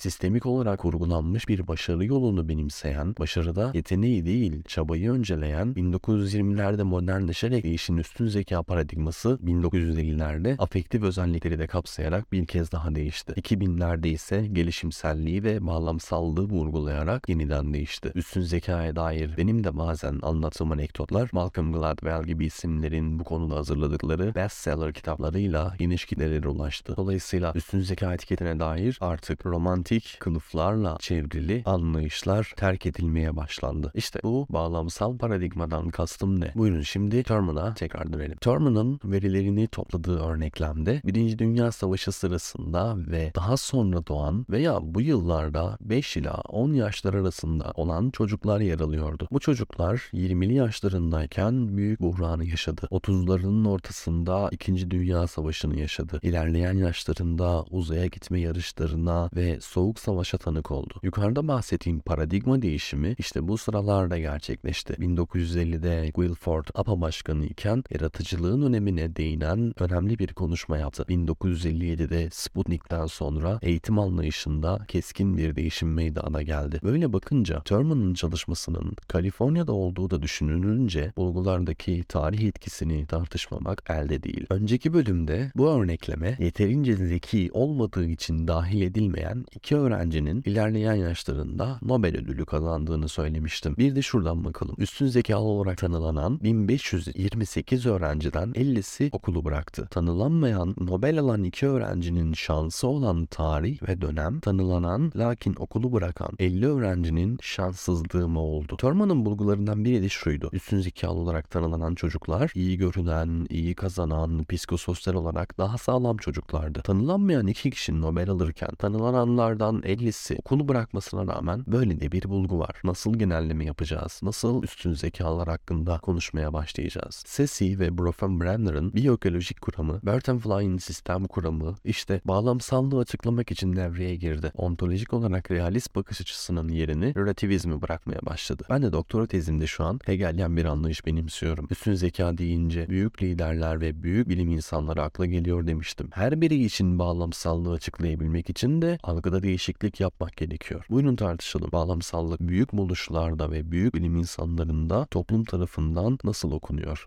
Sistemik 0.05 0.47
olarak 0.47 0.79
kurgulanmış 0.79 1.49
bir 1.49 1.69
başarı 1.69 2.05
yolunu 2.05 2.49
benimseyen, 2.49 3.15
başarıda 3.19 3.71
yeteneği 3.75 4.27
değil 4.27 4.63
çabayı 4.69 5.11
önceleyen 5.11 5.67
1920'lerde 5.67 6.83
modernleşerek 6.83 7.65
değişin 7.65 7.97
üstün 7.97 8.27
zeka 8.27 8.63
paradigması 8.63 9.39
1950'lerde 9.45 10.57
afektif 10.59 11.03
özellikleri 11.03 11.59
de 11.59 11.67
kapsayarak 11.67 12.33
bir 12.33 12.47
kez 12.47 12.73
daha 12.73 12.95
değişti. 12.95 13.33
2000'lerde 13.33 14.09
ise 14.09 14.47
gelişimselliği 14.53 15.45
ve 15.45 15.67
bağlamsallığı 15.67 16.45
vurgulayarak 16.45 17.29
yeniden 17.29 17.75
değişti. 17.75 18.13
Üstün 18.15 18.41
zekaya 18.41 18.97
dair 18.97 19.37
benim 19.37 19.65
de 19.65 19.77
bazen 19.77 20.19
anlattığım 20.23 20.73
anekdotlar 20.73 21.31
Malcolm 21.33 21.73
Gladwell 21.73 22.25
gibi 22.25 22.47
isimlerin 22.47 23.19
bu 23.19 23.25
konuda 23.25 23.57
hazırladıkları 23.57 24.35
bestseller 24.35 24.93
kitaplarıyla 24.93 25.75
geniş 25.79 26.05
kitlelere 26.05 26.49
ulaştı. 26.49 26.95
Dolayısıyla 26.97 27.53
üstün 27.55 27.81
zeka 27.81 28.15
etiketine 28.15 28.61
dair 28.61 28.99
artık 29.01 29.47
romantik 29.47 29.94
politik 29.95 30.21
kılıflarla 30.21 30.97
çevrili 31.01 31.63
anlayışlar 31.67 32.53
terk 32.57 32.87
edilmeye 32.87 33.37
başlandı. 33.37 33.93
İşte 33.95 34.21
bu 34.23 34.47
bağlamsal 34.51 35.19
paradigmadan 35.19 35.91
kastım 35.91 36.41
ne? 36.41 36.53
Buyurun 36.55 36.83
şimdi 36.83 37.23
Terman'a 37.23 37.75
tekrar 37.75 38.13
dönelim. 38.13 38.37
Terman'ın 38.37 39.01
verilerini 39.05 39.67
topladığı 39.69 40.19
örneklemde 40.25 41.01
Birinci 41.05 41.39
Dünya 41.39 41.73
Savaşı 41.73 42.13
sırasında 42.13 42.95
ve 42.97 43.33
daha 43.35 43.57
sonra 43.57 44.07
doğan 44.07 44.47
veya 44.51 44.79
bu 44.83 45.01
yıllarda 45.01 45.79
5 45.81 46.17
ila 46.17 46.35
10 46.35 46.73
yaşlar 46.73 47.15
arasında 47.15 47.73
olan 47.75 48.11
çocuklar 48.11 48.61
yer 48.61 48.81
alıyordu. 48.81 49.29
Bu 49.33 49.41
çocuklar 49.41 50.11
20'li 50.13 50.55
yaşlarındayken 50.55 51.77
büyük 51.77 52.01
buhranı 52.01 52.45
yaşadı. 52.45 52.89
30'larının 52.91 53.69
ortasında 53.69 54.49
2. 54.53 54.91
Dünya 54.91 55.27
Savaşı'nı 55.27 55.81
yaşadı. 55.81 56.19
İlerleyen 56.23 56.77
yaşlarında 56.77 57.65
uzaya 57.71 58.07
gitme 58.07 58.41
yarışlarına 58.41 59.31
ve 59.37 59.59
soğuk 59.61 59.84
savaşa 59.97 60.39
tanık 60.39 60.71
oldu. 60.71 60.95
Yukarıda 61.03 61.49
bahsettiğim 61.49 62.01
paradigma 62.01 62.63
değişimi 62.63 63.15
işte 63.19 63.49
bu 63.49 63.59
sıralarda 63.59 64.19
gerçekleşti. 64.19 64.93
1950'de 64.93 66.11
Guilford 66.15 66.65
APA 66.75 67.01
Başkanı 67.01 67.47
iken 67.47 67.85
yaratıcılığın 67.91 68.63
önemine 68.63 69.17
değinen 69.17 69.73
önemli 69.79 70.19
bir 70.19 70.35
konuşma 70.35 70.79
yaptı. 70.79 71.05
1957'de 71.09 72.29
Sputnik'ten 72.33 73.07
sonra 73.07 73.59
eğitim 73.63 73.99
anlayışında 73.99 74.79
keskin 74.89 75.37
bir 75.37 75.57
değişim 75.57 75.95
meydana 75.95 76.43
geldi. 76.43 76.81
Böyle 76.83 77.13
bakınca 77.13 77.61
Thurman'ın 77.61 78.15
çalışmasının 78.15 78.97
Kaliforniya'da 79.09 79.73
olduğu 79.73 80.11
da 80.11 80.23
düşünülünce 80.23 81.13
bulgulardaki 81.17 82.05
tarih 82.09 82.41
etkisini 82.41 83.07
tartışmamak 83.07 83.83
elde 83.91 84.23
değil. 84.23 84.47
Önceki 84.51 84.93
bölümde 84.93 85.53
bu 85.57 85.71
örnekleme 85.71 86.37
yeterince 86.41 86.97
zeki 86.97 87.51
olmadığı 87.53 88.07
için 88.07 88.49
dahil 88.49 88.83
edilmeyen 88.83 89.45
iki 89.65 89.77
öğrencinin 89.77 90.43
ilerleyen 90.47 90.95
yaşlarında 90.95 91.79
Nobel 91.83 92.17
ödülü 92.17 92.47
kazandığını 92.47 93.09
söylemiştim. 93.09 93.75
Bir 93.79 93.97
de 93.97 94.03
şuradan 94.03 94.45
bakalım. 94.45 94.75
Üstün 94.79 95.07
zekalı 95.07 95.45
olarak 95.45 95.79
tanılanan 95.79 96.41
1528 96.43 97.87
öğrenciden 97.87 98.49
50'si 98.49 99.09
okulu 99.13 99.45
bıraktı. 99.45 99.89
Tanılanmayan 99.91 100.75
Nobel 100.79 101.21
alan 101.21 101.45
iki 101.45 101.67
öğrencinin 101.67 102.33
şansı 102.33 102.87
olan 102.87 103.27
tarih 103.27 103.83
ve 103.89 104.01
dönem 104.01 104.41
tanılanan 104.41 105.13
lakin 105.17 105.55
okulu 105.59 105.93
bırakan 105.93 106.31
50 106.39 106.67
öğrencinin 106.67 107.39
şanssızlığı 107.43 108.29
mı 108.29 108.41
oldu? 108.41 108.77
Thurman'ın 108.77 109.25
bulgularından 109.25 109.85
biri 109.85 110.03
de 110.03 110.09
şuydu. 110.09 110.49
Üstün 110.53 110.81
zekalı 110.81 111.19
olarak 111.19 111.51
tanılanan 111.51 111.95
çocuklar 111.95 112.53
iyi 112.55 112.79
görünen, 112.79 113.47
iyi 113.51 113.75
kazanan, 113.75 114.45
psikososyal 114.45 115.15
olarak 115.15 115.59
daha 115.59 115.79
sağlam 115.79 116.17
çocuklardı. 116.17 116.83
Tanılanmayan 116.83 117.47
iki 117.47 117.71
kişi 117.71 118.01
Nobel 118.01 118.31
alırken 118.31 118.75
tanılananlar 118.79 119.54
Bunlardan 119.55 119.83
50'si 119.83 120.39
okulu 120.39 120.69
bırakmasına 120.69 121.35
rağmen 121.35 121.65
böyle 121.67 122.01
de 122.01 122.13
bir 122.13 122.25
bulgu 122.25 122.59
var. 122.59 122.81
Nasıl 122.85 123.19
genelleme 123.19 123.65
yapacağız? 123.65 124.21
Nasıl 124.23 124.63
üstün 124.63 124.93
zekalar 124.93 125.49
hakkında 125.49 125.99
konuşmaya 125.99 126.53
başlayacağız? 126.53 127.25
Sesi 127.27 127.79
ve 127.79 127.99
Brenner'ın 127.99 128.95
biyoekolojik 128.95 129.61
kuramı, 129.61 130.01
Bertenfly'in 130.03 130.79
sistem 130.79 131.25
kuramı 131.25 131.75
işte 131.85 132.21
bağlamsallığı 132.25 132.99
açıklamak 132.99 133.51
için 133.51 133.77
devreye 133.77 134.17
girdi. 134.17 134.53
Ontolojik 134.55 135.13
olarak 135.13 135.51
realist 135.51 135.97
bakış 135.97 136.21
açısının 136.21 136.69
yerini 136.69 137.15
relativizmi 137.17 137.83
bırakmaya 137.83 138.21
başladı. 138.27 138.63
Ben 138.71 138.83
de 138.83 138.93
doktora 138.93 139.27
tezimde 139.27 139.67
şu 139.67 139.85
an 139.85 140.01
Hegelyen 140.05 140.57
bir 140.57 140.65
anlayış 140.65 141.07
benimsiyorum. 141.07 141.67
Üstün 141.71 141.95
zeka 141.95 142.39
deyince 142.39 142.89
büyük 142.89 143.23
liderler 143.23 143.81
ve 143.81 144.03
büyük 144.03 144.29
bilim 144.29 144.49
insanları 144.49 145.03
akla 145.03 145.27
geliyor 145.27 145.67
demiştim. 145.67 146.09
Her 146.13 146.41
biri 146.41 146.65
için 146.65 146.99
bağlamsallığı 146.99 147.73
açıklayabilmek 147.73 148.51
için 148.51 148.83
de 148.83 148.99
algıda 149.03 149.44
değişiklik 149.45 150.01
yapmak 150.01 150.37
gerekiyor. 150.37 150.87
Buyurun 150.91 151.17
tartışalım. 151.17 151.73
Bağlamsallık 151.73 152.41
büyük 152.41 152.73
buluşlarda 152.73 153.51
ve 153.51 153.71
büyük 153.71 153.95
bilim 153.95 154.17
insanlarında 154.17 155.07
toplum 155.07 155.45
tarafından 155.45 156.19
nasıl 156.25 156.53
okunuyor? 156.53 157.07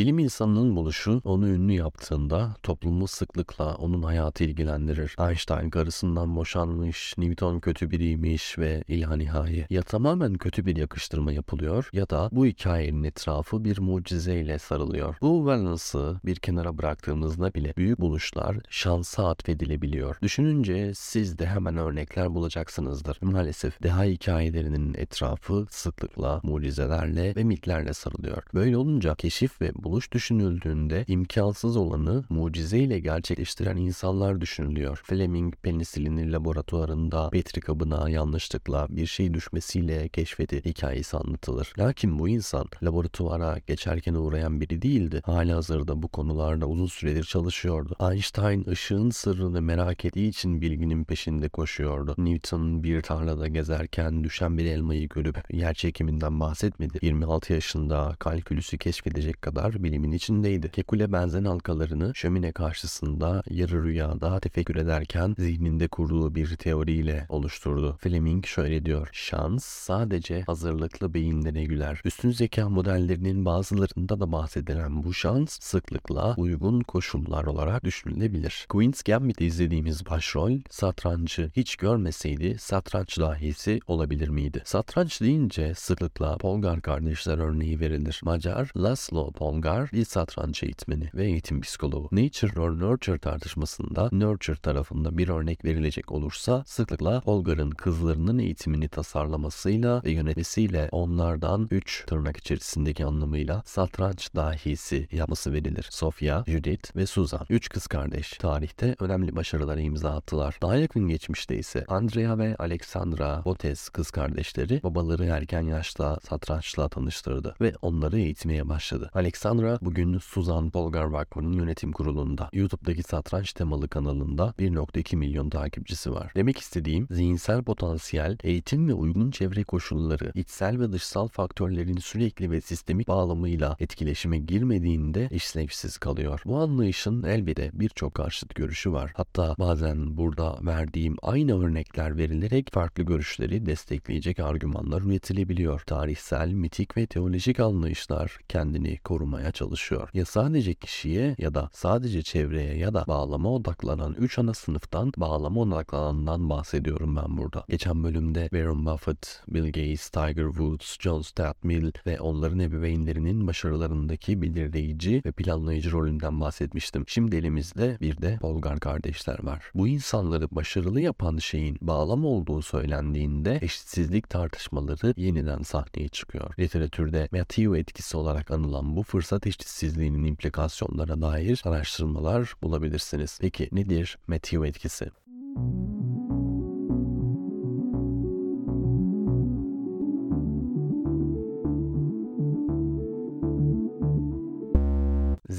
Bilim 0.00 0.18
insanının 0.18 0.76
buluşu 0.76 1.20
onu 1.24 1.48
ünlü 1.48 1.72
yaptığında 1.72 2.54
toplumu 2.62 3.08
sıklıkla 3.08 3.74
onun 3.74 4.02
hayatı 4.02 4.44
ilgilendirir. 4.44 5.16
Einstein 5.28 5.70
karısından 5.70 6.36
boşanmış, 6.36 7.14
Newton 7.18 7.60
kötü 7.60 7.90
biriymiş 7.90 8.58
ve 8.58 8.84
ila 8.88 9.16
nihai. 9.16 9.66
Ya 9.70 9.82
tamamen 9.82 10.34
kötü 10.34 10.66
bir 10.66 10.76
yakıştırma 10.76 11.32
yapılıyor 11.32 11.90
ya 11.92 12.10
da 12.10 12.28
bu 12.32 12.46
hikayenin 12.46 13.04
etrafı 13.04 13.64
bir 13.64 13.78
mucizeyle 13.78 14.58
sarılıyor. 14.58 15.16
Bu 15.20 15.46
balance'ı 15.46 16.20
bir 16.24 16.36
kenara 16.36 16.78
bıraktığımızda 16.78 17.54
bile 17.54 17.74
büyük 17.76 18.00
buluşlar 18.00 18.56
şansa 18.70 19.28
atfedilebiliyor. 19.28 20.16
Düşününce 20.22 20.92
siz 20.94 21.38
de 21.38 21.46
hemen 21.46 21.76
örnekler 21.76 22.34
bulacaksınızdır. 22.34 23.18
Maalesef 23.20 23.82
deha 23.82 24.04
hikayelerinin 24.04 24.94
etrafı 24.94 25.66
sıklıkla 25.70 26.40
mucizelerle 26.42 27.36
ve 27.36 27.44
mitlerle 27.44 27.92
sarılıyor. 27.92 28.42
Böyle 28.54 28.76
olunca 28.76 29.14
keşif 29.14 29.60
ve 29.60 29.72
buluş 29.74 29.89
düşünüldüğünde 30.12 31.04
imkansız 31.08 31.76
olanı 31.76 32.24
mucizeyle 32.28 32.98
gerçekleştiren 33.00 33.76
insanlar 33.76 34.40
düşünülüyor. 34.40 35.00
Fleming 35.04 35.54
penisilini 35.62 36.32
laboratuvarında 36.32 37.30
Petri 37.30 37.60
kabına 37.60 38.10
yanlışlıkla 38.10 38.86
bir 38.90 39.06
şey 39.06 39.34
düşmesiyle 39.34 40.08
keşfedi 40.08 40.64
hikayesi 40.64 41.16
anlatılır. 41.16 41.72
Lakin 41.78 42.18
bu 42.18 42.28
insan 42.28 42.66
laboratuvara 42.82 43.58
geçerken 43.66 44.14
uğrayan 44.14 44.60
biri 44.60 44.82
değildi. 44.82 45.22
Hala 45.24 45.56
hazırda 45.56 46.02
bu 46.02 46.08
konularda 46.08 46.66
uzun 46.66 46.86
süredir 46.86 47.24
çalışıyordu. 47.24 47.96
Einstein 48.10 48.66
ışığın 48.68 49.10
sırrını 49.10 49.62
merak 49.62 50.04
ettiği 50.04 50.28
için 50.28 50.60
bilginin 50.60 51.04
peşinde 51.04 51.48
koşuyordu. 51.48 52.14
Newton 52.18 52.82
bir 52.82 53.02
tarlada 53.02 53.48
gezerken 53.48 54.24
düşen 54.24 54.58
bir 54.58 54.64
elmayı 54.64 55.08
görüp 55.08 55.54
yer 55.54 55.74
çekiminden 55.74 56.40
bahsetmedi. 56.40 56.98
26 57.02 57.52
yaşında 57.52 58.16
kalkülüsü 58.18 58.78
keşfedecek 58.78 59.42
kadar 59.42 59.79
bilimin 59.82 60.12
içindeydi. 60.12 60.70
Kekule 60.70 61.12
benzen 61.12 61.44
halkalarını 61.44 62.12
şömine 62.14 62.52
karşısında 62.52 63.42
yarı 63.50 63.84
rüyada 63.84 64.40
tefekkür 64.40 64.76
ederken 64.76 65.34
zihninde 65.38 65.88
kurduğu 65.88 66.34
bir 66.34 66.56
teoriyle 66.56 67.26
oluşturdu. 67.28 67.96
Fleming 68.00 68.46
şöyle 68.46 68.84
diyor. 68.84 69.08
Şans 69.12 69.64
sadece 69.64 70.42
hazırlıklı 70.42 71.14
beyinlere 71.14 71.64
güler. 71.64 72.00
Üstün 72.04 72.30
zeka 72.30 72.68
modellerinin 72.68 73.44
bazılarında 73.44 74.20
da 74.20 74.32
bahsedilen 74.32 75.04
bu 75.04 75.14
şans 75.14 75.58
sıklıkla 75.60 76.34
uygun 76.36 76.80
koşullar 76.80 77.44
olarak 77.44 77.84
düşünülebilir. 77.84 78.66
Queen's 78.68 79.02
Gambit'te 79.02 79.44
izlediğimiz 79.44 80.06
başrol 80.06 80.52
satrancı 80.70 81.50
hiç 81.56 81.76
görmeseydi 81.76 82.58
satranç 82.58 83.18
dahisi 83.18 83.80
olabilir 83.86 84.28
miydi? 84.28 84.62
Satranç 84.64 85.20
deyince 85.20 85.74
sıklıkla 85.74 86.36
Polgar 86.36 86.80
kardeşler 86.80 87.38
örneği 87.38 87.80
verilir. 87.80 88.20
Macar 88.24 88.70
Laszlo 88.76 89.32
Polgar 89.32 89.59
bir 89.62 90.04
satranç 90.04 90.62
eğitmeni 90.62 91.10
ve 91.14 91.24
eğitim 91.24 91.60
psikoloğu. 91.60 92.08
Nature 92.12 92.60
or 92.60 92.70
Nurture 92.70 93.18
tartışmasında 93.18 94.08
Nurture 94.12 94.56
tarafında 94.56 95.18
bir 95.18 95.28
örnek 95.28 95.64
verilecek 95.64 96.12
olursa 96.12 96.62
sıklıkla 96.66 97.20
Polgar'ın 97.20 97.70
kızlarının 97.70 98.38
eğitimini 98.38 98.88
tasarlamasıyla 98.88 100.02
ve 100.04 100.10
yönetmesiyle 100.10 100.88
onlardan 100.92 101.68
3 101.70 102.04
tırnak 102.06 102.36
içerisindeki 102.36 103.04
anlamıyla 103.04 103.62
satranç 103.66 104.34
dahisi 104.34 105.08
yapması 105.12 105.52
verilir. 105.52 105.86
Sofia, 105.90 106.44
Judith 106.46 106.96
ve 106.96 107.06
Susan. 107.06 107.46
Üç 107.50 107.68
kız 107.68 107.86
kardeş 107.86 108.30
tarihte 108.30 108.96
önemli 109.00 109.36
başarılara 109.36 109.80
imza 109.80 110.10
attılar. 110.10 110.58
Daha 110.62 110.76
yakın 110.76 111.08
geçmişte 111.08 111.58
ise 111.58 111.84
Andrea 111.88 112.38
ve 112.38 112.56
Alexandra 112.58 113.42
Botes 113.44 113.88
kız 113.88 114.10
kardeşleri 114.10 114.82
babaları 114.82 115.24
erken 115.24 115.62
yaşta 115.62 116.18
satrançla 116.28 116.88
tanıştırdı 116.88 117.54
ve 117.60 117.72
onları 117.82 118.18
eğitmeye 118.18 118.68
başladı. 118.68 119.10
Alexandra 119.14 119.49
bugün 119.58 120.18
Suzan 120.18 120.70
Polgar 120.70 121.04
Vakfı'nın 121.04 121.52
yönetim 121.52 121.92
kurulunda. 121.92 122.50
YouTube'daki 122.52 123.02
satranç 123.02 123.52
temalı 123.52 123.88
kanalında 123.88 124.54
1.2 124.58 125.16
milyon 125.16 125.50
takipçisi 125.50 126.12
var. 126.12 126.32
Demek 126.36 126.58
istediğim 126.58 127.06
zihinsel 127.10 127.62
potansiyel, 127.62 128.38
eğitim 128.42 128.88
ve 128.88 128.94
uygun 128.94 129.30
çevre 129.30 129.64
koşulları, 129.64 130.32
içsel 130.34 130.80
ve 130.80 130.92
dışsal 130.92 131.28
faktörlerin 131.28 131.96
sürekli 131.96 132.50
ve 132.50 132.60
sistemik 132.60 133.08
bağlamıyla 133.08 133.76
etkileşime 133.80 134.38
girmediğinde 134.38 135.28
işlevsiz 135.30 135.98
kalıyor. 135.98 136.42
Bu 136.44 136.58
anlayışın 136.58 137.22
elbette 137.22 137.70
birçok 137.72 138.14
karşıt 138.14 138.54
görüşü 138.54 138.92
var. 138.92 139.12
Hatta 139.16 139.54
bazen 139.58 140.16
burada 140.16 140.58
verdiğim 140.62 141.16
aynı 141.22 141.64
örnekler 141.64 142.16
verilerek 142.16 142.72
farklı 142.72 143.02
görüşleri 143.02 143.66
destekleyecek 143.66 144.40
argümanlar 144.40 145.02
üretilebiliyor. 145.02 145.80
Tarihsel, 145.80 146.52
mitik 146.52 146.96
ve 146.96 147.06
teolojik 147.06 147.60
anlayışlar 147.60 148.38
kendini 148.48 148.98
korumaya 148.98 149.39
çalışıyor. 149.52 150.08
Ya 150.14 150.24
sadece 150.24 150.74
kişiye 150.74 151.34
ya 151.38 151.54
da 151.54 151.70
sadece 151.72 152.22
çevreye 152.22 152.76
ya 152.78 152.94
da 152.94 153.04
bağlama 153.08 153.52
odaklanan 153.54 154.14
3 154.18 154.38
ana 154.38 154.54
sınıftan 154.54 155.12
bağlama 155.16 155.60
odaklanandan 155.60 156.50
bahsediyorum 156.50 157.16
ben 157.16 157.36
burada. 157.36 157.64
Geçen 157.68 158.04
bölümde 158.04 158.42
Warren 158.42 158.86
Buffett, 158.86 159.42
Bill 159.48 159.66
Gates, 159.66 160.10
Tiger 160.10 160.46
Woods, 160.46 161.00
John 161.00 161.22
Stuart 161.22 161.64
Mill 161.64 161.92
ve 162.06 162.20
onların 162.20 162.58
ebeveynlerinin 162.58 163.46
başarılarındaki 163.46 164.42
belirleyici 164.42 165.22
ve 165.26 165.32
planlayıcı 165.32 165.92
rolünden 165.92 166.40
bahsetmiştim. 166.40 167.04
Şimdi 167.06 167.36
elimizde 167.36 167.98
bir 168.00 168.22
de 168.22 168.38
Polgar 168.40 168.80
kardeşler 168.80 169.44
var. 169.44 169.70
Bu 169.74 169.88
insanları 169.88 170.50
başarılı 170.50 171.00
yapan 171.00 171.38
şeyin 171.38 171.78
bağlam 171.80 172.24
olduğu 172.24 172.62
söylendiğinde 172.62 173.58
eşitsizlik 173.62 174.30
tartışmaları 174.30 175.14
yeniden 175.16 175.62
sahneye 175.62 176.08
çıkıyor. 176.08 176.54
Literatürde 176.58 177.28
Matthew 177.32 177.78
etkisi 177.78 178.16
olarak 178.16 178.50
anılan 178.50 178.96
bu 178.96 179.02
fırsat 179.02 179.29
eşitsizliğinin 179.46 180.24
implikasyonlara 180.24 181.20
dair 181.20 181.62
araştırmalar 181.64 182.54
bulabilirsiniz. 182.62 183.38
Peki 183.40 183.68
nedir 183.72 184.18
Matthew 184.26 184.68
etkisi? 184.68 185.10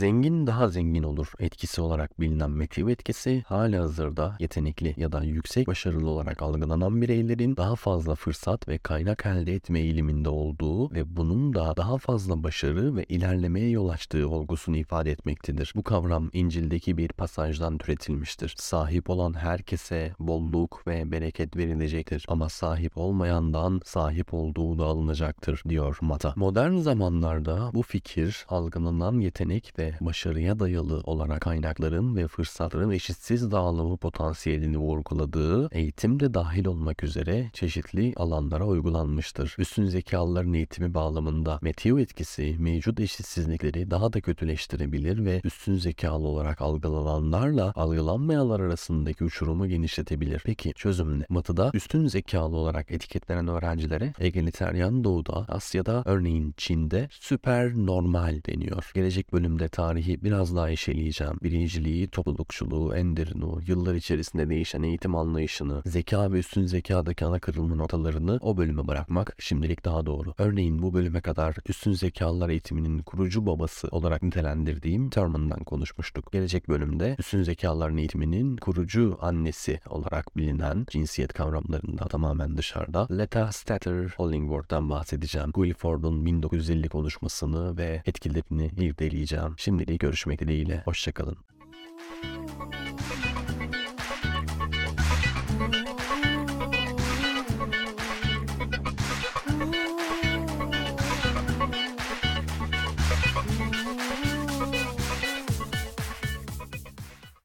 Zengin 0.02 0.48
daha 0.48 0.68
zengin 0.68 1.04
olur 1.04 1.32
etkisi 1.40 1.82
olarak 1.82 2.20
bilinen 2.20 2.52
Matthew 2.52 2.92
etkisi 2.92 3.44
hala 3.48 3.82
hazırda 3.82 4.36
yetenekli 4.40 4.94
ya 4.98 5.12
da 5.12 5.24
yüksek 5.24 5.68
başarılı 5.68 6.10
olarak 6.10 6.42
algılanan 6.42 7.02
bireylerin 7.02 7.58
daha 7.58 7.76
fazla 7.76 8.16
fırsat 8.16 8.68
ve 8.68 8.78
kaynak 8.78 9.26
elde 9.26 9.54
etme 9.54 9.80
eğiliminde 9.80 10.30
olduğu 10.30 10.92
ve 10.92 11.16
bunun 11.18 11.54
da 11.54 11.78
daha 11.78 11.98
fazla 11.98 12.44
başarı 12.44 12.96
ve 12.96 13.04
ilerlemeye 13.04 13.70
yol 13.70 13.90
açtığı 13.90 14.30
olgusunu 14.30 14.78
ifade 14.78 15.12
etmektedir. 15.12 15.74
Bu 15.76 15.84
kavram 15.84 16.30
İncil'deki 16.34 16.98
bir 16.98 17.08
pasajdan 17.08 17.78
türetilmiştir. 17.78 18.56
Sahip 18.58 19.10
olan 19.10 19.34
herkese 19.34 20.14
bolluk 20.20 20.88
ve 20.88 21.12
bereket 21.12 21.58
verilecektir 21.58 22.26
ama 22.28 22.50
sahip 22.50 22.98
olmayandan 22.98 23.82
sahip 23.86 24.34
olduğu 24.34 24.80
da 24.80 24.86
alınacaktır 24.86 25.64
diyor 25.70 25.98
Mata. 26.02 26.34
Modern 26.36 26.78
zamanlarda 26.78 27.72
bu 27.74 27.82
fikir 27.82 28.46
algılanan 28.50 29.20
yetenek 29.20 29.74
ve 29.80 29.91
başarıya 30.02 30.60
dayalı 30.60 31.02
olarak 31.04 31.42
kaynakların 31.42 32.16
ve 32.16 32.28
fırsatların 32.28 32.92
eşitsiz 32.92 33.52
dağılımı 33.52 33.98
potansiyelini 33.98 34.78
vurguladığı 34.78 35.70
eğitim 35.72 36.20
de 36.20 36.34
dahil 36.34 36.66
olmak 36.66 37.04
üzere 37.04 37.50
çeşitli 37.54 38.14
alanlara 38.16 38.66
uygulanmıştır. 38.66 39.56
Üstün 39.58 39.86
zekalıların 39.86 40.54
eğitimi 40.54 40.94
bağlamında 40.94 41.60
Matthew 41.62 42.02
etkisi 42.02 42.56
mevcut 42.60 43.00
eşitsizlikleri 43.00 43.92
daha 43.92 44.14
da 44.14 44.22
kötüleştirebilir 44.22 45.26
ve 45.26 45.42
üstün 45.44 45.76
zekalı 45.76 46.28
olarak 46.28 46.62
algılananlarla 46.62 47.74
algılanmayanlar 47.76 48.60
arasındaki 48.60 49.24
uçurumu 49.24 49.68
genişletebilir. 49.68 50.42
Peki 50.46 50.74
çözüm 50.76 51.20
ne? 51.20 51.26
Batı'da 51.30 51.72
üstün 51.74 52.08
zekalı 52.08 52.58
olarak 52.58 52.92
etiketlenen 52.92 53.48
öğrencilere 53.48 54.14
egaliteryan 54.20 55.04
doğuda, 55.04 55.46
Asya'da 55.48 56.04
örneğin 56.06 56.54
Çin'de 56.58 57.08
süper 57.12 57.76
normal 57.76 58.42
deniyor. 58.46 58.92
Gelecek 58.96 59.34
bölümde 59.34 59.68
tarihi 59.82 60.24
biraz 60.24 60.56
daha 60.56 60.70
eşeleyeceğim. 60.70 61.34
Birinciliği, 61.44 62.08
toplulukçuluğu, 62.08 62.96
enderunu, 62.96 63.60
yıllar 63.68 63.96
içerisinde 63.96 64.50
değişen 64.50 64.84
eğitim 64.84 65.16
anlayışını, 65.16 65.82
zeka 65.86 66.32
ve 66.32 66.40
üstün 66.40 66.66
zekadaki 66.66 67.26
ana 67.26 67.40
kırılma 67.40 67.76
noktalarını 67.76 68.40
o 68.42 68.58
bölüme 68.58 68.88
bırakmak 68.88 69.36
şimdilik 69.40 69.86
daha 69.86 70.06
doğru. 70.06 70.34
Örneğin 70.38 70.82
bu 70.82 70.94
bölüme 70.94 71.22
kadar 71.22 71.56
üstün 71.70 71.94
zekalılar 71.94 72.50
eğitiminin 72.50 73.00
kurucu 73.00 73.46
babası 73.46 73.88
olarak 73.88 74.24
nitelendirdiğim 74.24 75.10
Thurman'dan 75.10 75.64
konuşmuştuk. 75.64 76.32
Gelecek 76.32 76.70
bölümde 76.70 77.16
üstün 77.20 77.44
zekalıların 77.44 77.98
eğitiminin 77.98 78.58
kurucu 78.58 79.18
annesi 79.22 79.80
olarak 79.90 80.38
bilinen 80.38 80.86
cinsiyet 80.90 81.34
kavramlarında 81.34 82.06
tamamen 82.06 82.58
dışarıda 82.58 83.08
Leta 83.18 83.52
Statter 83.52 84.14
Hollingworth'tan 84.18 84.90
bahsedeceğim. 84.90 85.52
Guilford'un 85.52 86.26
1950 86.26 86.90
konuşmasını 86.90 87.78
ve 87.78 88.02
etkilerini 88.06 88.66
irdeleyeceğim. 88.78 89.56
Şimdilik 89.72 90.00
görüşmek 90.00 90.40
dileğiyle. 90.40 90.82
Hoşçakalın. 90.86 91.38